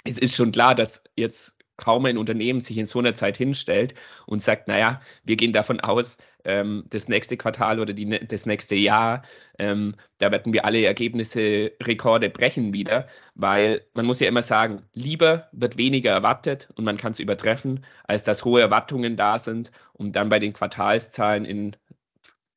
[0.03, 3.95] Es ist schon klar, dass jetzt kaum ein Unternehmen sich in so einer Zeit hinstellt
[4.27, 8.75] und sagt, naja, wir gehen davon aus, ähm, das nächste Quartal oder die, das nächste
[8.75, 9.23] Jahr,
[9.57, 14.81] ähm, da werden wir alle Ergebnisse, Rekorde brechen wieder, weil man muss ja immer sagen,
[14.93, 19.71] lieber wird weniger erwartet und man kann es übertreffen, als dass hohe Erwartungen da sind
[19.93, 21.75] und dann bei den Quartalszahlen in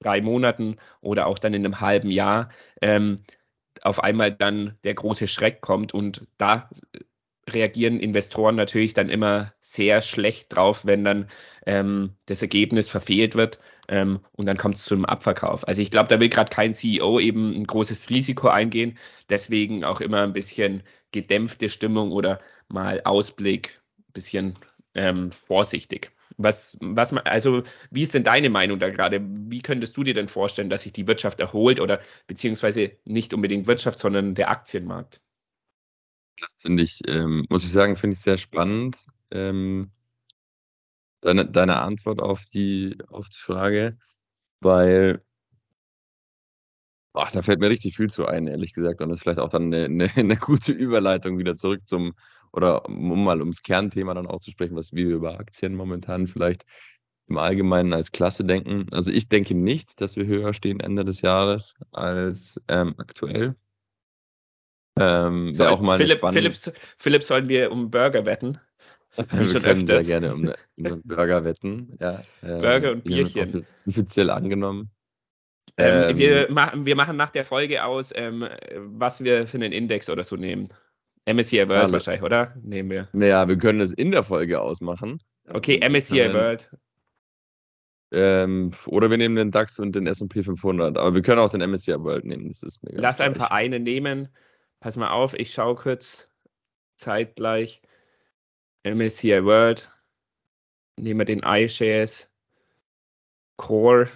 [0.01, 2.49] drei Monaten oder auch dann in einem halben Jahr
[2.81, 3.21] ähm,
[3.83, 6.69] auf einmal dann der große Schreck kommt und da
[7.51, 11.29] reagieren Investoren natürlich dann immer sehr schlecht drauf, wenn dann
[11.67, 15.67] ähm, das Ergebnis verfehlt wird ähm, und dann kommt es zum Abverkauf.
[15.67, 20.01] Also ich glaube, da will gerade kein CEO eben ein großes Risiko eingehen, deswegen auch
[20.01, 24.59] immer ein bisschen gedämpfte Stimmung oder mal Ausblick, ein bisschen
[24.95, 26.13] ähm, vorsichtig.
[26.39, 29.21] Was, was also, wie ist denn deine Meinung da gerade?
[29.23, 33.67] Wie könntest du dir denn vorstellen, dass sich die Wirtschaft erholt oder beziehungsweise nicht unbedingt
[33.67, 35.21] Wirtschaft, sondern der Aktienmarkt?
[36.43, 39.07] Das finde ich, ähm, muss ich sagen, finde ich sehr spannend.
[39.31, 39.93] Ähm,
[41.21, 43.97] deine, deine Antwort auf die, auf die Frage,
[44.61, 45.23] weil
[47.15, 49.01] ach, da fällt mir richtig viel zu ein, ehrlich gesagt.
[49.01, 52.15] Und das ist vielleicht auch dann eine, eine, eine gute Überleitung wieder zurück zum,
[52.53, 56.65] oder um mal ums Kernthema dann auch zu sprechen, was wir über Aktien momentan vielleicht
[57.29, 58.87] im Allgemeinen als Klasse denken.
[58.93, 63.57] Also ich denke nicht, dass wir höher stehen Ende des Jahres als ähm, aktuell.
[64.99, 66.55] Ähm, so, auch mal Philipp, Philipp,
[66.99, 68.59] Philipp, sollen wir um Burger wetten?
[69.17, 70.05] wir schon können öfters.
[70.07, 71.97] sehr gerne um, eine, um einen Burger wetten.
[72.01, 73.67] Ja, ähm, Burger und Bierchen.
[73.87, 74.91] Offiziell angenommen.
[75.79, 79.73] Ähm, ähm, wir, machen, wir machen nach der Folge aus, ähm, was wir für einen
[79.73, 80.69] Index oder so nehmen.
[81.25, 82.55] MSCI World ja, wahrscheinlich, oder?
[82.63, 83.09] Nehmen wir.
[83.13, 85.23] Naja, wir können es in der Folge ausmachen.
[85.49, 86.69] Okay, MSCI World.
[88.13, 90.99] Ähm, oder wir nehmen den DAX und den S&P 500.
[90.99, 92.49] Aber wir können auch den MSCI World nehmen.
[92.49, 94.29] Das ist mega Lass einfach eine nehmen.
[94.83, 96.29] Pass mal auf, ich schaue kurz
[96.97, 97.83] zeitgleich.
[98.83, 99.89] MSCI World.
[100.99, 102.29] Nehmen wir den iShares.
[103.57, 104.11] Core.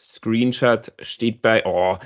[0.00, 1.98] Screenshot steht bei, oh,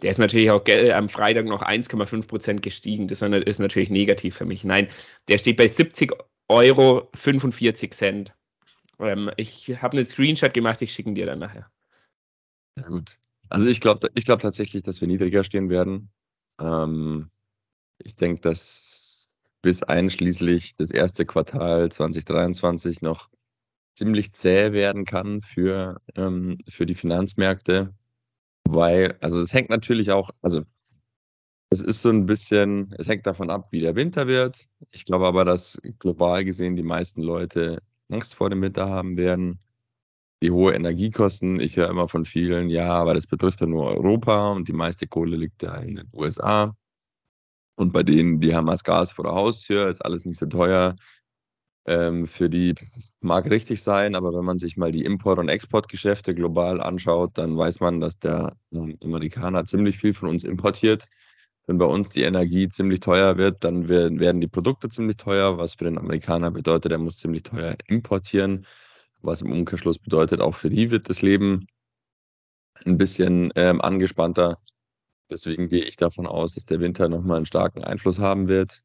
[0.00, 3.06] der ist natürlich auch am Freitag noch 1,5% gestiegen.
[3.06, 4.64] Das ist natürlich negativ für mich.
[4.64, 4.88] Nein,
[5.28, 6.12] der steht bei 70
[6.48, 8.34] Euro 45 Cent.
[8.98, 11.70] Ähm, ich habe einen Screenshot gemacht, ich schicke dir dann nachher.
[12.78, 13.18] Ja, gut.
[13.50, 16.10] Also ich glaube ich glaub tatsächlich, dass wir niedriger stehen werden.
[16.60, 17.30] Ähm,
[17.98, 19.28] ich denke, dass
[19.62, 23.30] bis einschließlich das erste Quartal 2023 noch
[23.96, 27.94] ziemlich zäh werden kann für, ähm, für die Finanzmärkte,
[28.68, 30.62] weil, also es hängt natürlich auch, also
[31.70, 34.68] es ist so ein bisschen, es hängt davon ab, wie der Winter wird.
[34.92, 39.58] Ich glaube aber, dass global gesehen die meisten Leute Angst vor dem Winter haben werden.
[40.42, 44.52] Die hohe Energiekosten, ich höre immer von vielen, ja, aber das betrifft ja nur Europa
[44.52, 46.76] und die meiste Kohle liegt ja in den USA.
[47.76, 50.96] Und bei denen, die haben das Gas vor der Haustür, ist alles nicht so teuer
[51.86, 52.74] ähm, für die
[53.20, 57.56] mag richtig sein, aber wenn man sich mal die Import- und Exportgeschäfte global anschaut, dann
[57.56, 58.56] weiß man, dass der
[59.02, 61.06] Amerikaner ziemlich viel von uns importiert.
[61.66, 65.74] Wenn bei uns die Energie ziemlich teuer wird, dann werden die Produkte ziemlich teuer, was
[65.74, 68.66] für den Amerikaner bedeutet, er muss ziemlich teuer importieren,
[69.22, 71.66] was im Umkehrschluss bedeutet, auch für die wird das Leben
[72.84, 74.58] ein bisschen ähm, angespannter.
[75.30, 78.82] Deswegen gehe ich davon aus, dass der Winter nochmal einen starken Einfluss haben wird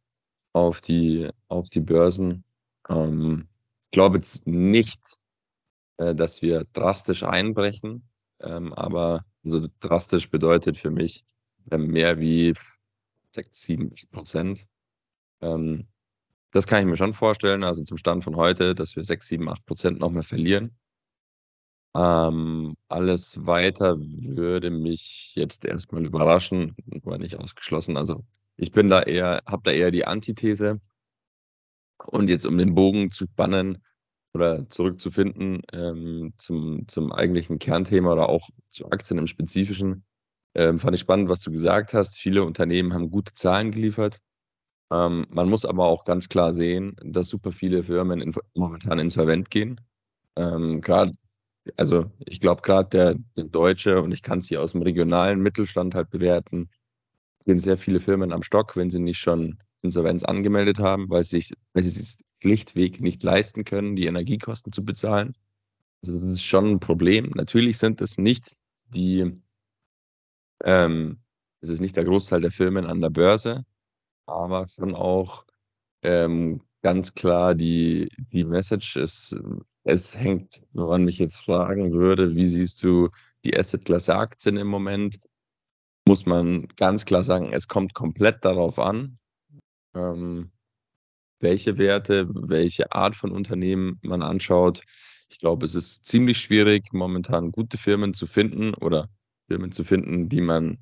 [0.54, 2.44] auf die, auf die Börsen.
[2.90, 3.48] Ähm,
[3.84, 5.20] ich glaube jetzt nicht,
[5.98, 11.26] äh, dass wir drastisch einbrechen, ähm, aber so drastisch bedeutet für mich
[11.70, 12.54] äh, mehr wie
[13.34, 14.68] 6, 7 Prozent.
[15.42, 15.88] Ähm,
[16.52, 19.50] das kann ich mir schon vorstellen, also zum Stand von heute, dass wir 6, 7,
[19.50, 20.78] 8 Prozent noch mehr verlieren.
[21.96, 27.98] Ähm, alles weiter würde mich jetzt erstmal überraschen, war nicht ausgeschlossen.
[27.98, 28.24] Also
[28.56, 30.80] ich bin da eher, habe da eher die Antithese.
[32.06, 33.84] Und jetzt um den Bogen zu spannen
[34.34, 40.06] oder zurückzufinden ähm, zum, zum eigentlichen Kernthema oder auch zu Aktien im Spezifischen,
[40.56, 42.18] ähm, fand ich spannend, was du gesagt hast.
[42.18, 44.20] Viele Unternehmen haben gute Zahlen geliefert.
[44.92, 49.50] Ähm, man muss aber auch ganz klar sehen, dass super viele Firmen in, momentan insolvent
[49.50, 49.80] gehen.
[50.36, 51.14] Ähm, gerade,
[51.78, 55.42] also ich glaube gerade der, der Deutsche, und ich kann es hier aus dem regionalen
[55.42, 56.70] Mittelstand halt bewerten,
[57.46, 61.38] sind sehr viele Firmen am Stock, wenn sie nicht schon Insolvenz angemeldet haben, weil sie,
[61.38, 65.36] sich, weil sie es schlichtweg nicht leisten können, die Energiekosten zu bezahlen.
[66.04, 67.32] Also das ist schon ein Problem.
[67.36, 68.58] Natürlich sind es nicht
[68.90, 69.42] die,
[70.64, 71.20] ähm,
[71.62, 73.66] es ist nicht der Großteil der Firmen an der Börse,
[74.32, 75.46] aber schon auch
[76.04, 79.36] ähm, ganz klar die, die Message ist,
[79.84, 83.10] es hängt, woran mich jetzt fragen würde, wie siehst du
[83.44, 85.20] die Assetklasse Aktien im Moment?
[86.08, 89.20] Muss man ganz klar sagen, es kommt komplett darauf an,
[89.96, 90.52] ähm,
[91.40, 94.84] welche Werte, welche Art von Unternehmen man anschaut.
[95.30, 99.10] Ich glaube, es ist ziemlich schwierig, momentan gute Firmen zu finden oder
[99.48, 100.80] Firmen zu finden, die man,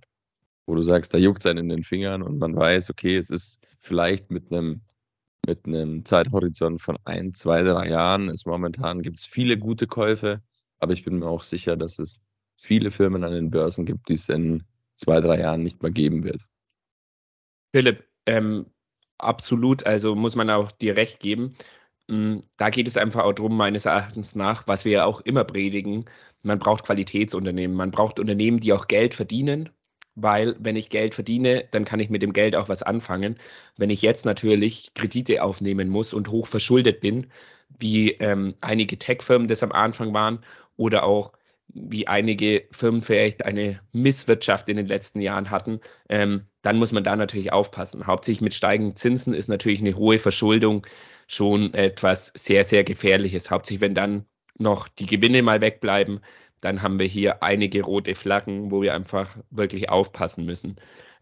[0.70, 3.30] wo du sagst, da juckt es einen in den Fingern und man weiß, okay, es
[3.32, 4.82] ist vielleicht mit einem
[5.48, 8.30] mit einem Zeithorizont von ein, zwei, drei Jahren.
[8.30, 10.44] Es momentan gibt es viele gute Käufe,
[10.78, 12.22] aber ich bin mir auch sicher, dass es
[12.56, 14.64] viele Firmen an den Börsen gibt, die es in
[14.96, 16.44] zwei, drei Jahren nicht mehr geben wird.
[17.74, 18.68] Philipp, ähm,
[19.18, 21.56] absolut, also muss man auch dir recht geben.
[22.08, 25.46] Mm, da geht es einfach auch darum, meines Erachtens nach, was wir ja auch immer
[25.46, 26.06] predigen,
[26.44, 29.70] man braucht Qualitätsunternehmen, man braucht Unternehmen, die auch Geld verdienen,
[30.22, 33.38] weil wenn ich Geld verdiene, dann kann ich mit dem Geld auch was anfangen.
[33.78, 37.28] Wenn ich jetzt natürlich Kredite aufnehmen muss und hoch verschuldet bin,
[37.80, 40.44] wie ähm, einige Tech-Firmen das am Anfang waren
[40.78, 41.34] oder auch
[41.68, 45.80] wie einige Firmen vielleicht eine Misswirtschaft in den letzten Jahren hatten,
[46.10, 48.08] ähm, dann muss man da natürlich aufpassen.
[48.08, 50.86] Hauptsächlich mit steigenden Zinsen ist natürlich eine hohe Verschuldung
[51.28, 53.52] schon etwas sehr, sehr Gefährliches.
[53.52, 54.26] Hauptsächlich, wenn dann
[54.58, 56.22] noch die Gewinne mal wegbleiben,
[56.62, 60.76] dann haben wir hier einige rote Flaggen, wo wir einfach wirklich aufpassen müssen.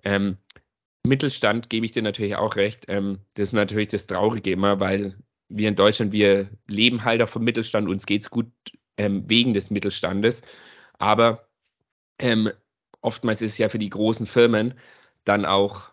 [0.04, 0.38] Ähm,
[1.04, 2.86] Mittelstand gebe ich dir natürlich auch recht.
[2.88, 5.15] Ähm, das ist natürlich das Traurige immer, weil
[5.50, 8.52] wir in Deutschland, wir leben halt auch vom Mittelstand, uns geht es gut
[8.97, 10.41] ähm, wegen des Mittelstandes.
[11.00, 11.47] Aber
[12.19, 12.52] ähm,
[13.02, 14.73] oftmals ist es ja für die großen Firmen
[15.23, 15.84] dann auch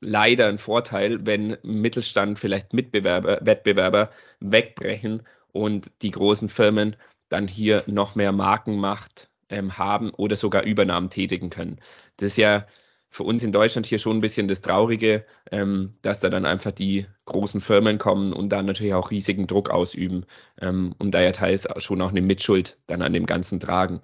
[0.00, 6.96] leider ein Vorteil, wenn Mittelstand vielleicht Mitbewerber, Wettbewerber wegbrechen und die großen Firmen
[7.34, 11.80] dann hier noch mehr Markenmacht ähm, haben oder sogar Übernahmen tätigen können.
[12.16, 12.66] Das ist ja
[13.10, 16.70] für uns in Deutschland hier schon ein bisschen das Traurige, ähm, dass da dann einfach
[16.70, 20.26] die großen Firmen kommen und dann natürlich auch riesigen Druck ausüben
[20.60, 24.00] ähm, und da ja teils schon auch eine Mitschuld dann an dem Ganzen tragen.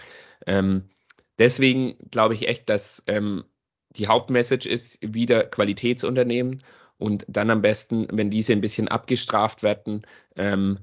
[0.47, 0.91] Ähm,
[1.39, 3.45] deswegen glaube ich echt, dass ähm,
[3.91, 6.63] die Hauptmessage ist wieder Qualitätsunternehmen
[6.99, 10.05] und dann am besten, wenn diese ein bisschen abgestraft werden,
[10.37, 10.81] ähm,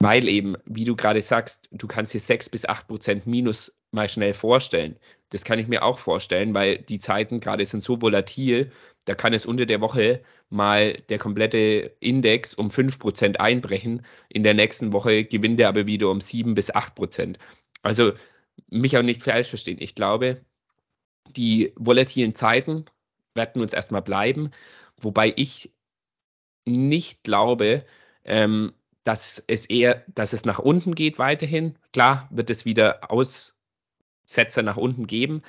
[0.00, 4.08] weil eben, wie du gerade sagst, du kannst dir sechs bis acht Prozent Minus mal
[4.08, 4.96] schnell vorstellen.
[5.30, 8.70] Das kann ich mir auch vorstellen, weil die Zeiten gerade sind so volatil,
[9.04, 14.04] da kann es unter der Woche mal der komplette Index um fünf Prozent einbrechen.
[14.28, 17.38] In der nächsten Woche gewinnt er aber wieder um sieben bis acht Prozent.
[17.82, 18.12] Also
[18.68, 19.78] mich auch nicht falsch verstehen.
[19.80, 20.42] Ich glaube,
[21.36, 22.84] die volatilen Zeiten
[23.34, 24.50] werden uns erstmal bleiben,
[24.98, 25.72] wobei ich
[26.66, 27.86] nicht glaube,
[28.24, 28.74] ähm,
[29.08, 31.78] dass es eher, dass es nach unten geht weiterhin.
[31.94, 35.40] Klar wird es wieder Aussetzer nach unten geben,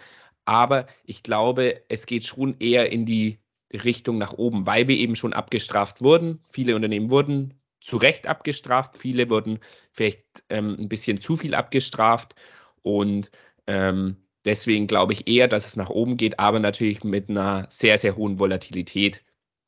[0.45, 3.39] aber ich glaube, es geht schon eher in die
[3.73, 6.39] Richtung nach oben, weil wir eben schon abgestraft wurden.
[6.49, 9.59] Viele Unternehmen wurden zu Recht abgestraft, viele wurden
[9.91, 12.35] vielleicht ähm, ein bisschen zu viel abgestraft
[12.81, 13.29] und
[13.67, 17.97] ähm, deswegen glaube ich eher, dass es nach oben geht, aber natürlich mit einer sehr,
[17.97, 19.21] sehr hohen Volatilität.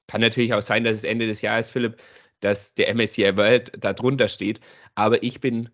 [0.08, 2.01] Kann natürlich auch sein, dass es Ende des Jahres, Philipp,
[2.41, 4.60] dass der MSCI World da drunter steht.
[4.95, 5.69] Aber ich bin,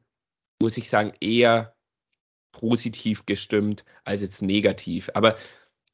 [0.61, 1.75] muss ich sagen, eher
[2.51, 5.09] positiv gestimmt als jetzt negativ.
[5.13, 5.35] Aber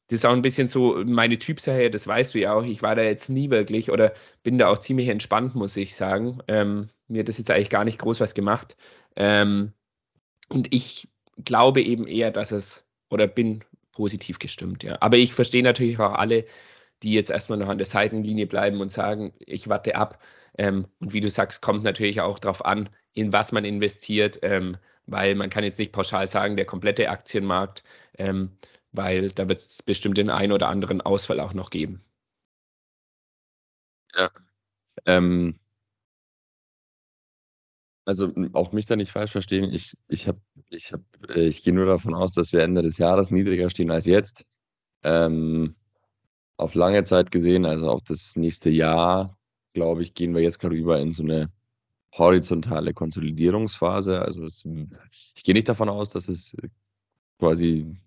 [0.08, 2.62] das ist auch ein bisschen so meine Typsache, das weißt du ja auch.
[2.62, 6.40] Ich war da jetzt nie wirklich oder bin da auch ziemlich entspannt, muss ich sagen.
[6.46, 8.76] Ähm, mir hat das jetzt eigentlich gar nicht groß was gemacht.
[9.16, 9.72] Ähm,
[10.48, 11.08] und ich
[11.42, 14.98] glaube eben eher, dass es oder bin positiv gestimmt, ja.
[15.00, 16.44] Aber ich verstehe natürlich auch alle,
[17.04, 20.20] die jetzt erstmal noch an der Seitenlinie bleiben und sagen, ich warte ab.
[20.58, 24.76] Ähm, und wie du sagst, kommt natürlich auch darauf an, in was man investiert, ähm,
[25.06, 27.84] weil man kann jetzt nicht pauschal sagen, der komplette Aktienmarkt,
[28.18, 28.50] ähm,
[28.92, 32.02] weil da wird es bestimmt den einen oder anderen Ausfall auch noch geben.
[34.14, 34.30] Ja.
[35.06, 35.58] Ähm,
[38.06, 39.72] also auch mich da nicht falsch verstehen.
[39.72, 40.28] Ich, ich
[40.70, 40.92] ich
[41.28, 44.46] äh, ich gehe nur davon aus, dass wir Ende des Jahres niedriger stehen als jetzt.
[45.02, 45.74] Ähm,
[46.56, 49.36] auf lange Zeit gesehen, also auf das nächste Jahr,
[49.72, 51.50] glaube ich, gehen wir jetzt gerade über in so eine
[52.16, 54.22] horizontale Konsolidierungsphase.
[54.22, 54.64] Also es,
[55.36, 56.56] ich gehe nicht davon aus, dass es
[57.38, 57.98] quasi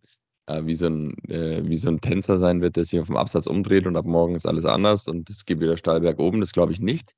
[0.48, 3.18] äh, wie, so ein, äh, wie so ein Tänzer sein wird, der sich auf dem
[3.18, 6.40] Absatz umdreht und ab morgen ist alles anders und es geht wieder steil bergoben.
[6.40, 7.14] Das glaube ich nicht.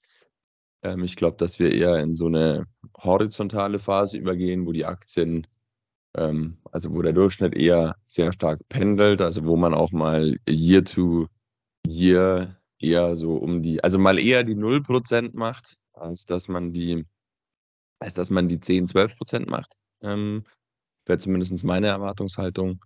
[0.83, 2.65] Ähm, ich glaube, dass wir eher in so eine
[2.97, 5.47] horizontale Phase übergehen, wo die Aktien,
[6.13, 11.27] also wo der Durchschnitt eher sehr stark pendelt, also wo man auch mal Year to
[11.87, 17.05] Year eher so um die, also mal eher die 0% macht, als dass man die,
[17.99, 19.75] als dass man die 10, 12% macht.
[20.01, 20.43] Ähm,
[21.05, 22.83] Wäre zumindest meine Erwartungshaltung.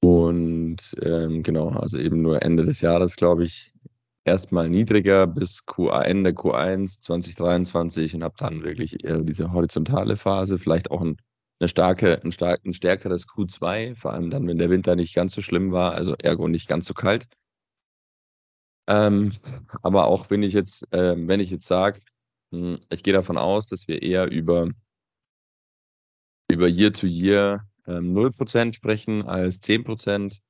[0.00, 3.72] Und ähm, genau, also eben nur Ende des Jahres, glaube ich,
[4.24, 10.58] erstmal niedriger bis QA, Ende Q1 2023 und habe dann wirklich eher diese horizontale Phase,
[10.58, 11.16] vielleicht auch ein,
[11.62, 15.32] eine starke, ein, stark, ein stärkeres Q2, vor allem dann, wenn der Winter nicht ganz
[15.32, 17.28] so schlimm war, also ergo nicht ganz so kalt.
[18.88, 19.32] Ähm,
[19.82, 22.00] aber auch wenn ich jetzt, äh, wenn ich jetzt sage,
[22.50, 24.70] hm, ich gehe davon aus, dass wir eher über,
[26.50, 30.40] über Year to Year ähm, 0% sprechen als 10%.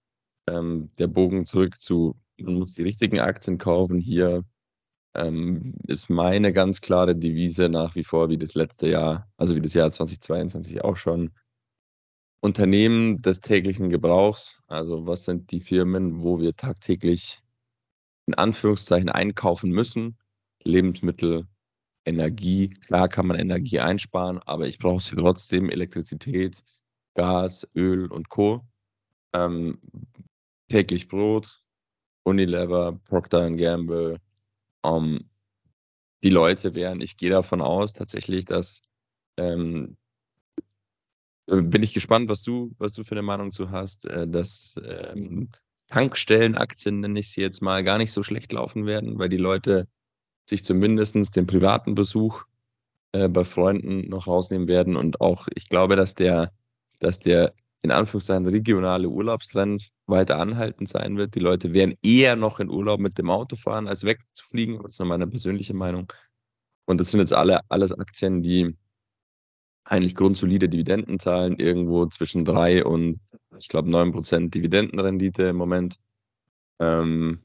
[0.48, 4.00] Ähm, der Bogen zurück zu, man muss die richtigen Aktien kaufen.
[4.00, 4.44] Hier
[5.14, 9.60] ähm, ist meine ganz klare Devise nach wie vor wie das letzte Jahr, also wie
[9.60, 11.30] das Jahr 2022 auch schon.
[12.40, 17.40] Unternehmen des täglichen Gebrauchs, also was sind die Firmen, wo wir tagtäglich
[18.26, 20.18] in Anführungszeichen einkaufen müssen.
[20.64, 21.46] Lebensmittel,
[22.04, 22.70] Energie.
[22.70, 25.70] Klar kann man Energie einsparen, aber ich brauche sie trotzdem.
[25.70, 26.62] Elektrizität,
[27.14, 28.62] Gas, Öl und Co.
[29.34, 29.80] Ähm,
[30.68, 31.62] täglich Brot,
[32.24, 34.18] Unilever, Procter Gamble.
[34.84, 35.28] Ähm,
[36.22, 38.82] die Leute wären, ich gehe davon aus tatsächlich, dass
[39.36, 39.96] ähm,
[41.46, 45.50] bin ich gespannt, was du, was du für eine Meinung zu hast, äh, dass ähm,
[45.88, 49.88] Tankstellenaktien, nenne ich sie jetzt mal, gar nicht so schlecht laufen werden, weil die Leute
[50.48, 52.44] sich zumindest den privaten Besuch
[53.12, 54.96] äh, bei Freunden noch rausnehmen werden.
[54.96, 56.52] Und auch, ich glaube, dass der,
[57.00, 61.34] dass der in Anführungszeichen regionale Urlaubstrend weiter anhaltend sein wird.
[61.34, 64.78] Die Leute werden eher noch in Urlaub mit dem Auto fahren, als wegzufliegen.
[64.82, 66.12] Das ist nur meine persönliche Meinung.
[66.86, 68.76] Und das sind jetzt alle, alles Aktien, die
[69.84, 73.20] eigentlich grundsolide Dividenden zahlen, irgendwo zwischen drei und
[73.58, 75.98] ich glaube neun Prozent Dividendenrendite im Moment.
[76.78, 77.40] Ähm,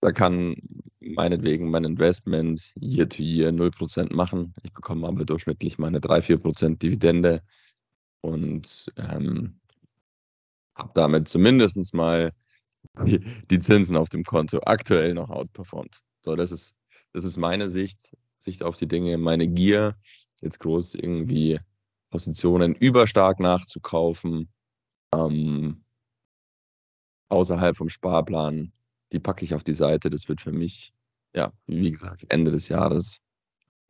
[0.00, 0.56] da kann
[1.00, 4.52] meinetwegen mein Investment year to year 0% machen.
[4.64, 7.42] Ich bekomme aber durchschnittlich meine 3-4% Dividende
[8.22, 9.60] und ähm,
[10.74, 12.32] habe damit zumindest mal
[13.04, 16.00] die, Zinsen auf dem Konto aktuell noch outperformt.
[16.24, 16.74] So, das ist,
[17.12, 19.96] das ist meine Sicht, Sicht auf die Dinge, meine Gier,
[20.40, 21.60] jetzt groß irgendwie
[22.10, 24.48] Positionen überstark nachzukaufen,
[25.14, 25.84] ähm,
[27.28, 28.72] außerhalb vom Sparplan
[29.12, 30.10] die packe ich auf die Seite.
[30.10, 30.92] Das wird für mich,
[31.34, 33.20] ja, wie gesagt, Ende des Jahres,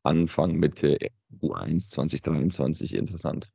[0.03, 0.99] Anfang, Mitte
[1.41, 3.49] U1 2023 interessant.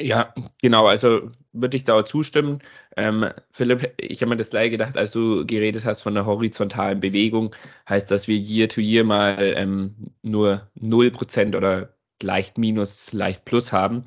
[0.00, 0.32] Ja,
[0.62, 2.60] genau, also würde ich da zustimmen.
[2.96, 7.00] Ähm, Philipp, ich habe mir das gleich gedacht, als du geredet hast von der horizontalen
[7.00, 7.54] Bewegung,
[7.88, 13.72] heißt das, wir Year to Year mal ähm, nur 0% oder leicht minus, leicht plus
[13.72, 14.04] haben.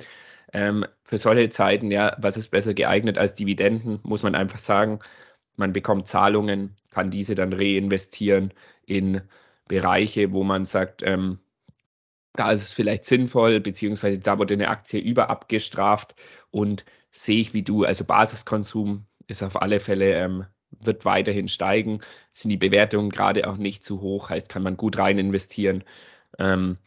[0.54, 5.00] Ähm, für solche Zeiten, ja, was ist besser geeignet als Dividenden, muss man einfach sagen
[5.58, 8.54] man bekommt Zahlungen, kann diese dann reinvestieren
[8.86, 9.22] in
[9.68, 11.40] Bereiche, wo man sagt, ähm,
[12.34, 16.16] da ist es vielleicht sinnvoll, beziehungsweise da wurde eine Aktie überabgestraft
[16.52, 22.02] und sehe ich wie du, also Basiskonsum ist auf alle Fälle, ähm, wird weiterhin steigen,
[22.32, 25.84] sind die Bewertungen gerade auch nicht zu hoch, heißt, kann man gut rein investieren.
[26.40, 26.78] Ähm,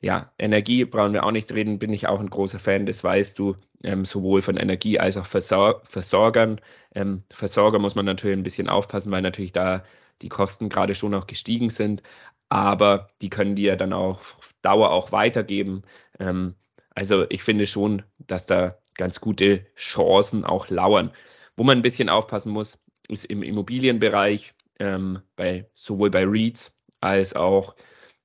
[0.00, 3.38] ja, Energie brauchen wir auch nicht reden, bin ich auch ein großer Fan, das weißt
[3.38, 6.60] du, ähm, sowohl von Energie als auch Versor Versorgern.
[6.94, 9.82] Ähm, Versorger muss man natürlich ein bisschen aufpassen, weil natürlich da
[10.22, 12.02] die Kosten gerade schon auch gestiegen sind,
[12.48, 14.20] aber die können dir dann auch
[14.64, 15.82] Dauer auch weitergeben.
[16.18, 16.54] Ähm,
[16.94, 21.10] also ich finde schon, dass da ganz gute Chancen auch lauern.
[21.56, 27.34] Wo man ein bisschen aufpassen muss, ist im Immobilienbereich, ähm, bei, sowohl bei REITs als
[27.34, 27.76] auch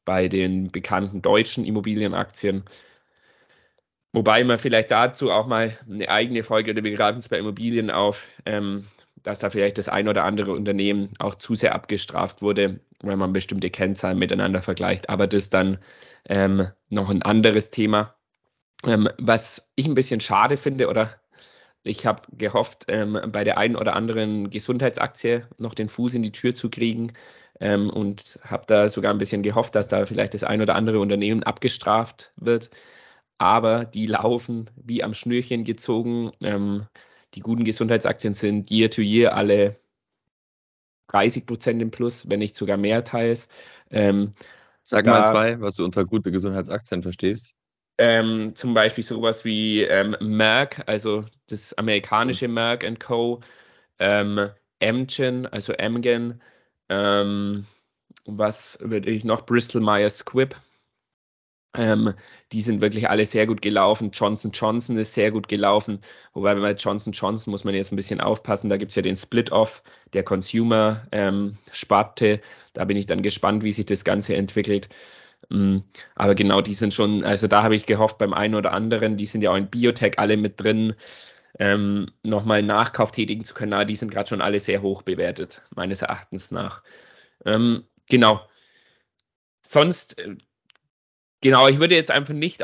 [0.06, 2.63] bei den bekannten deutschen Immobilienaktien.
[4.13, 8.28] Wobei man vielleicht dazu auch mal eine eigene Folge, wir greifen es bei Immobilien auf,
[8.45, 8.88] ähm,
[9.21, 13.34] dass da vielleicht das ein oder andere Unternehmen auch zu sehr abgestraft wurde, wenn man
[13.34, 15.10] bestimmte Kennzahlen miteinander vergleicht.
[15.10, 15.78] Aber das dann
[16.30, 18.15] ähm, noch ein anderes Thema.
[18.86, 21.20] Ähm, was ich ein bisschen schade finde, oder
[21.84, 26.32] ich habe gehofft, ähm, bei der einen oder anderen Gesundheitsaktie noch den Fuß in die
[26.32, 27.13] Tür zu kriegen
[27.60, 31.00] ähm, und habe da sogar ein bisschen gehofft, dass da vielleicht das ein oder andere
[31.00, 32.70] Unternehmen abgestraft wird.
[33.38, 36.32] Aber die laufen wie am Schnürchen gezogen.
[36.42, 36.88] Ähm,
[37.34, 39.76] die guten Gesundheitsaktien sind year to year alle
[41.08, 43.48] 30 Prozent im Plus, wenn nicht sogar mehr teils.
[44.89, 47.54] Sag da, mal zwei, was du unter gute Gesundheitsaktien verstehst.
[47.99, 53.41] Ähm, zum Beispiel sowas wie ähm, Merck, also das amerikanische Merck Co.,
[53.99, 54.49] ähm,
[54.82, 56.41] Amgen, also Amgen,
[56.88, 57.67] ähm,
[58.25, 59.45] was würde ich noch?
[59.45, 60.56] Bristol Myers Squibb.
[61.75, 62.13] Ähm,
[62.51, 64.12] die sind wirklich alle sehr gut gelaufen.
[64.12, 66.01] Johnson Johnson ist sehr gut gelaufen.
[66.34, 68.69] Wobei bei Johnson Johnson muss man jetzt ein bisschen aufpassen.
[68.69, 72.27] Da gibt es ja den Split-Off der Consumer-Sparte.
[72.27, 72.39] Ähm,
[72.73, 74.89] da bin ich dann gespannt, wie sich das Ganze entwickelt.
[75.51, 75.84] Ähm,
[76.15, 79.25] aber genau, die sind schon, also da habe ich gehofft beim einen oder anderen, die
[79.25, 80.95] sind ja auch in Biotech alle mit drin
[81.60, 83.73] ähm, nochmal Nachkauf tätigen zu können.
[83.73, 86.83] Aber die sind gerade schon alle sehr hoch bewertet, meines Erachtens nach.
[87.46, 88.41] Ähm, genau.
[89.62, 90.35] Sonst, äh,
[91.42, 92.63] genau, ich würde jetzt einfach nicht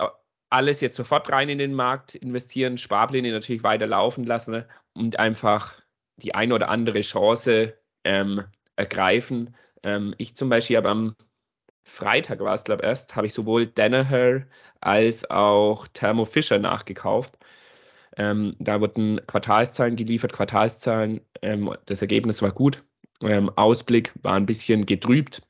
[0.49, 4.63] alles jetzt sofort rein in den Markt investieren, Sparpläne natürlich weiter laufen lassen
[4.93, 5.75] und einfach
[6.17, 8.43] die eine oder andere Chance ähm,
[8.75, 9.55] ergreifen.
[9.83, 11.15] Ähm, ich zum Beispiel habe am
[11.83, 14.47] Freitag war es, glaube ich, erst, habe ich sowohl Danaher
[14.81, 17.37] als auch Thermo Fisher nachgekauft.
[18.17, 22.83] Ähm, da wurden Quartalszahlen geliefert, Quartalszahlen, ähm, das Ergebnis war gut.
[23.21, 25.41] Ähm, Ausblick war ein bisschen getrübt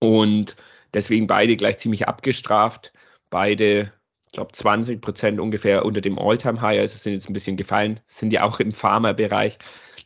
[0.00, 0.56] und
[0.94, 2.92] deswegen beide gleich ziemlich abgestraft.
[3.30, 3.92] Beide,
[4.26, 8.32] ich glaube, 20 Prozent ungefähr unter dem All-Time-High, also sind jetzt ein bisschen gefallen, sind
[8.32, 9.58] ja auch im Pharma-Bereich.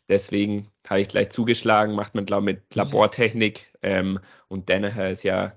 [0.08, 3.72] Deswegen habe ich gleich zugeschlagen, macht man, glaube ich, mit Labortechnik.
[3.82, 4.18] Ähm,
[4.48, 5.52] und Danaher ist ja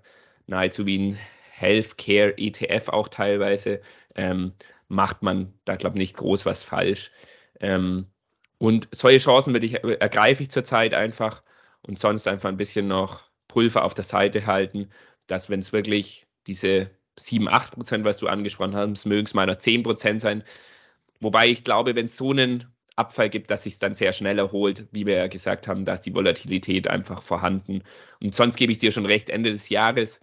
[0.48, 1.20] nahezu wie ein
[1.52, 3.82] Healthcare ETF auch teilweise.
[4.16, 4.54] Ähm,
[4.88, 7.12] macht man da, glaube ich, nicht groß was falsch.
[7.60, 8.08] Ähm,
[8.58, 11.44] und solche Chancen würde ich, ergreife ich zurzeit einfach
[11.82, 14.90] und sonst einfach ein bisschen noch Pulver auf der Seite halten,
[15.28, 19.56] dass wenn es wirklich diese 7, 8 Prozent, was du angesprochen hast, mögen es noch
[19.56, 20.44] 10 Prozent sein.
[21.20, 22.66] Wobei ich glaube, wenn es so einen
[22.96, 26.02] Abfall gibt, dass sich dann sehr schnell erholt, wie wir ja gesagt haben, da ist
[26.02, 27.84] die Volatilität einfach vorhanden.
[28.22, 30.22] Und sonst gebe ich dir schon recht, Ende des Jahres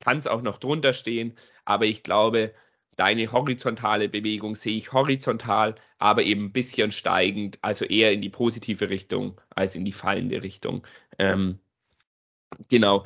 [0.00, 1.34] kann es auch noch drunter stehen,
[1.64, 2.54] aber ich glaube,
[2.96, 8.30] deine horizontale Bewegung sehe ich horizontal, aber eben ein bisschen steigend, also eher in die
[8.30, 10.86] positive Richtung als in die fallende Richtung.
[11.18, 11.58] Ähm,
[12.68, 13.04] genau.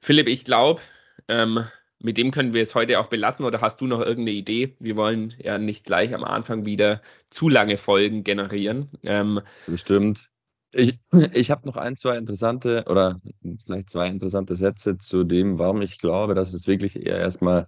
[0.00, 0.80] Philipp, ich glaube,
[1.28, 1.64] ähm,
[2.02, 4.74] mit dem können wir es heute auch belassen oder hast du noch irgendeine Idee?
[4.80, 8.88] Wir wollen ja nicht gleich am Anfang wieder zu lange Folgen generieren.
[9.02, 10.30] Ähm, Bestimmt.
[10.72, 10.98] Ich,
[11.34, 13.20] ich habe noch ein, zwei interessante oder
[13.64, 17.66] vielleicht zwei interessante Sätze zu dem, warum ich glaube, dass es wirklich eher erstmal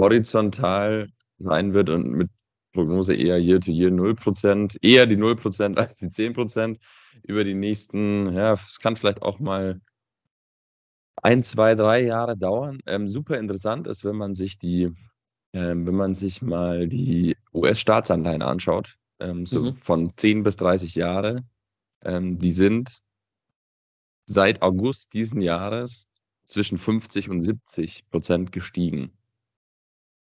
[0.00, 1.08] horizontal
[1.38, 2.30] sein wird und mit
[2.72, 6.78] Prognose eher Year-to-Year 0%, eher die 0% als die 10%
[7.24, 9.80] über die nächsten, ja, es kann vielleicht auch mal
[11.22, 12.80] ein, zwei, drei Jahre dauern.
[12.86, 14.92] Ähm, super interessant ist, wenn man sich die,
[15.52, 19.76] ähm, wenn man sich mal die US-Staatsanleihen anschaut, ähm, so mhm.
[19.76, 21.44] von 10 bis 30 Jahre,
[22.04, 22.98] ähm, die sind
[24.26, 26.08] seit August diesen Jahres
[26.44, 29.12] zwischen 50 und 70 Prozent gestiegen.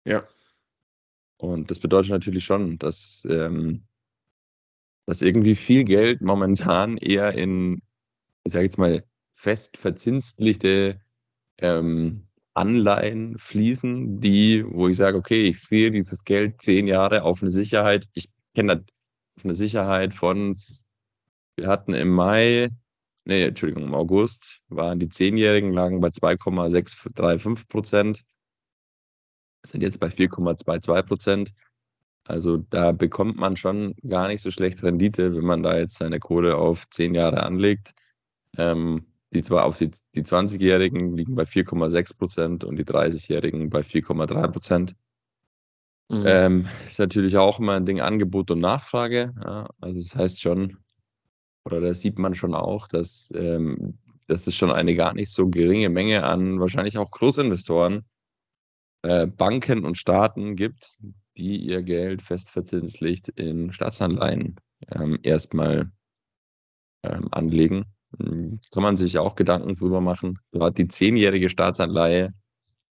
[0.04, 0.26] Ja.
[1.36, 3.86] Und das bedeutet natürlich schon, dass, ähm,
[5.06, 7.82] dass irgendwie viel Geld momentan eher in,
[8.44, 11.00] ich sage jetzt mal, fest verzinsliche
[11.58, 17.42] ähm, Anleihen fließen, die, wo ich sage, okay, ich friere dieses Geld zehn Jahre auf
[17.42, 18.08] eine Sicherheit.
[18.12, 18.84] Ich kenne das
[19.36, 20.56] auf eine Sicherheit von,
[21.56, 22.68] wir hatten im Mai,
[23.24, 28.24] nee, Entschuldigung, im August waren die Zehnjährigen lagen bei 2,635 Prozent,
[29.64, 31.52] sind jetzt bei 4,22 Prozent.
[32.24, 36.20] Also da bekommt man schon gar nicht so schlecht Rendite, wenn man da jetzt seine
[36.20, 37.94] Kohle auf zehn Jahre anlegt.
[38.58, 43.80] Ähm, die zwar auf die, die 20-Jährigen liegen bei 4,6 Prozent und die 30-Jährigen bei
[43.80, 44.96] 4,3 Prozent.
[46.08, 46.24] Mhm.
[46.26, 49.32] Ähm, ist natürlich auch immer ein Ding Angebot und Nachfrage.
[49.42, 50.76] Ja, also das heißt schon,
[51.64, 55.48] oder da sieht man schon auch, dass, ähm, dass es schon eine gar nicht so
[55.48, 58.04] geringe Menge an wahrscheinlich auch Großinvestoren,
[59.02, 60.98] äh, Banken und Staaten gibt,
[61.36, 64.56] die ihr Geld fest verzinslicht in Staatsanleihen
[64.90, 65.90] ähm, erstmal
[67.02, 67.86] ähm, anlegen.
[68.18, 70.38] Hm, kann man sich auch Gedanken drüber machen.
[70.52, 72.32] Gerade die zehnjährige Staatsanleihe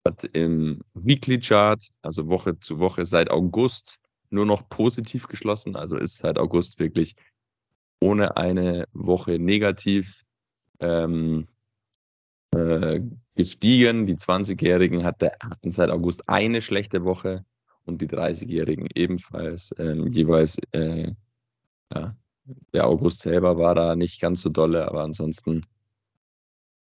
[0.04, 3.98] hat im Weekly Chart, also Woche zu Woche seit August,
[4.30, 5.76] nur noch positiv geschlossen.
[5.76, 7.16] Also ist seit August wirklich
[8.00, 10.24] ohne eine Woche negativ
[10.80, 11.48] ähm,
[12.54, 13.00] äh,
[13.34, 14.06] gestiegen.
[14.06, 17.44] Die 20-Jährigen hatte, hatten seit August eine schlechte Woche
[17.84, 21.12] und die 30-Jährigen ebenfalls ähm, jeweils äh,
[21.92, 22.14] ja,
[22.72, 25.66] der August selber war da nicht ganz so dolle, aber ansonsten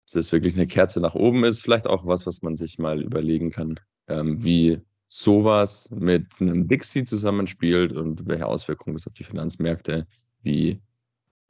[0.06, 1.60] ist es wirklich eine Kerze nach oben ist.
[1.60, 7.04] Vielleicht auch was, was man sich mal überlegen kann, ähm, wie sowas mit einem Dixie
[7.04, 10.06] zusammenspielt und welche Auswirkungen das auf die Finanzmärkte,
[10.42, 10.80] wie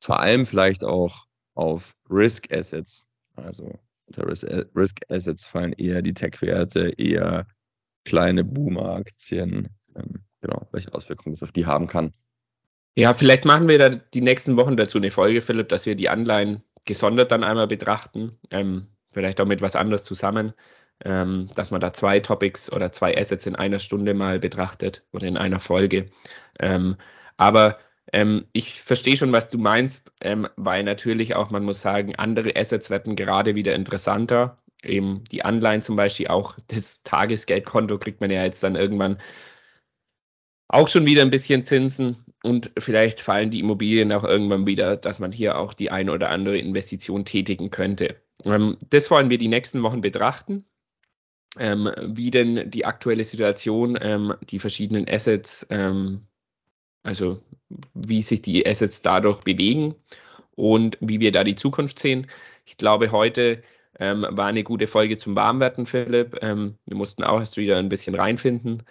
[0.00, 3.06] vor allem vielleicht auch auf Risk Assets.
[3.34, 7.46] Also unter Risk Assets fallen eher die Tech-Werte, eher
[8.04, 9.68] kleine Boomer-Aktien.
[9.94, 12.12] Ähm, genau, welche Auswirkungen das auf die haben kann.
[12.98, 16.08] Ja, vielleicht machen wir da die nächsten Wochen dazu eine Folge, Philipp, dass wir die
[16.08, 18.36] Anleihen gesondert dann einmal betrachten.
[18.50, 20.52] Ähm, vielleicht auch mit was anderes zusammen,
[21.04, 25.28] ähm, dass man da zwei Topics oder zwei Assets in einer Stunde mal betrachtet oder
[25.28, 26.10] in einer Folge.
[26.58, 26.96] Ähm,
[27.36, 27.78] aber
[28.12, 32.56] ähm, ich verstehe schon, was du meinst, ähm, weil natürlich auch, man muss sagen, andere
[32.56, 34.58] Assets werden gerade wieder interessanter.
[34.82, 39.18] Eben die Anleihen zum Beispiel, auch das Tagesgeldkonto kriegt man ja jetzt dann irgendwann
[40.68, 45.18] auch schon wieder ein bisschen Zinsen und vielleicht fallen die Immobilien auch irgendwann wieder, dass
[45.18, 48.16] man hier auch die eine oder andere Investition tätigen könnte.
[48.44, 50.66] Ähm, das wollen wir die nächsten Wochen betrachten,
[51.58, 55.66] ähm, wie denn die aktuelle Situation, ähm, die verschiedenen Assets,
[57.02, 57.42] also
[57.94, 59.94] wie sich die Assets dadurch bewegen
[60.54, 62.26] und wie wir da die Zukunft sehen.
[62.66, 63.62] Ich glaube, heute
[63.98, 66.40] war eine gute Folge zum Warmwerden, Philipp.
[66.40, 68.82] Wir mussten auch erst wieder ein bisschen reinfinden.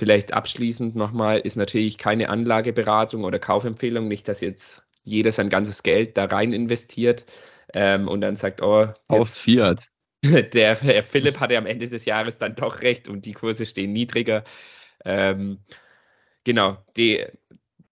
[0.00, 5.82] Vielleicht abschließend nochmal, ist natürlich keine Anlageberatung oder Kaufempfehlung, nicht, dass jetzt jeder sein ganzes
[5.82, 7.26] Geld da rein investiert
[7.74, 9.88] ähm, und dann sagt, oh, auf Fiat.
[10.24, 13.92] Der, der Philipp hatte am Ende des Jahres dann doch recht und die Kurse stehen
[13.92, 14.42] niedriger.
[15.04, 15.58] Ähm,
[16.44, 17.26] genau, die,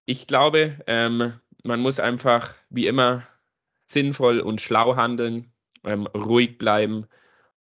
[0.07, 3.27] ich glaube, ähm, man muss einfach wie immer
[3.87, 5.53] sinnvoll und schlau handeln,
[5.85, 7.07] ähm, ruhig bleiben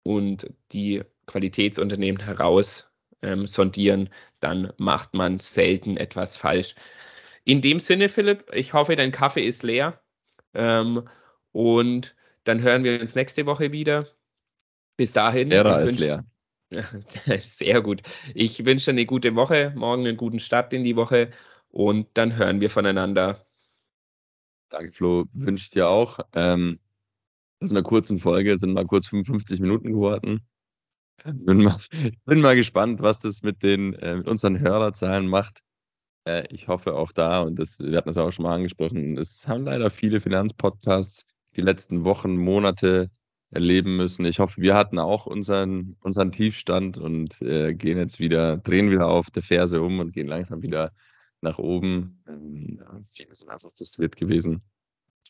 [0.04, 2.87] und die Qualitätsunternehmen heraus
[3.22, 4.10] ähm, sondieren,
[4.40, 6.74] dann macht man selten etwas falsch.
[7.44, 10.00] In dem Sinne, Philipp, ich hoffe, dein Kaffee ist leer.
[10.54, 11.08] Ähm,
[11.52, 12.14] und
[12.44, 14.06] dann hören wir uns nächste Woche wieder.
[14.96, 15.50] Bis dahin.
[15.50, 16.24] Ära ist leer.
[17.38, 18.02] Sehr gut.
[18.34, 21.30] Ich wünsche eine gute Woche, morgen einen guten Start in die Woche
[21.70, 23.46] und dann hören wir voneinander.
[24.68, 25.24] Danke, Flo.
[25.32, 26.18] Wünsche ich dir auch.
[26.34, 26.78] Ähm,
[27.60, 30.46] aus einer kurzen Folge sind mal kurz 55 Minuten geworden.
[31.24, 31.76] Bin mal,
[32.26, 35.60] bin mal gespannt, was das mit den äh, mit unseren Hörerzahlen macht.
[36.24, 39.48] Äh, ich hoffe auch da, und das, wir hatten das auch schon mal angesprochen, es
[39.48, 41.24] haben leider viele Finanzpodcasts
[41.56, 43.10] die letzten Wochen, Monate
[43.50, 44.24] erleben müssen.
[44.26, 49.08] Ich hoffe, wir hatten auch unseren, unseren Tiefstand und äh, gehen jetzt wieder, drehen wieder
[49.08, 50.92] auf der Ferse um und gehen langsam wieder
[51.40, 52.22] nach oben.
[52.28, 54.62] Ähm, ja, viele sind einfach frustriert gewesen.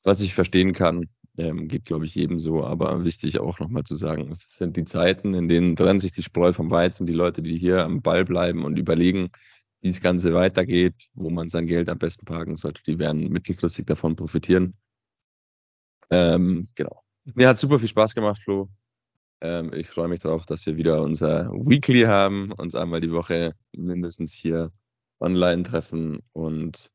[0.04, 1.08] Was ich verstehen kann,
[1.38, 2.64] ähm, geht, glaube ich, jedem so.
[2.64, 6.22] Aber wichtig auch nochmal zu sagen, es sind die Zeiten, in denen trennen sich die
[6.22, 7.06] Spreu vom Weizen.
[7.06, 9.28] Die Leute, die hier am Ball bleiben und überlegen,
[9.80, 13.86] wie das Ganze weitergeht, wo man sein Geld am besten parken sollte, die werden mittelfristig
[13.86, 14.74] davon profitieren.
[16.10, 17.02] Ähm, genau.
[17.34, 18.68] Mir hat super viel Spaß gemacht, Flo.
[19.40, 23.54] Ähm, ich freue mich darauf, dass wir wieder unser Weekly haben, uns einmal die Woche
[23.72, 24.72] mindestens hier
[25.20, 26.90] online treffen und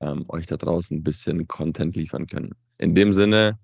[0.00, 2.52] ähm, euch da draußen ein bisschen Content liefern können.
[2.76, 3.58] In dem Sinne,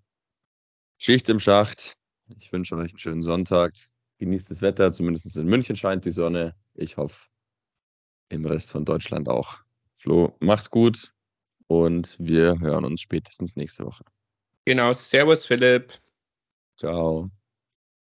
[1.04, 1.98] Schicht im Schacht.
[2.38, 3.74] Ich wünsche euch einen schönen Sonntag.
[4.20, 6.54] Genießt das Wetter, zumindest in München scheint die Sonne.
[6.72, 7.28] Ich hoffe,
[8.30, 9.58] im Rest von Deutschland auch.
[9.98, 11.12] Flo, mach's gut
[11.66, 14.02] und wir hören uns spätestens nächste Woche.
[14.64, 15.92] Genau, Servus Philipp.
[16.78, 17.30] Ciao.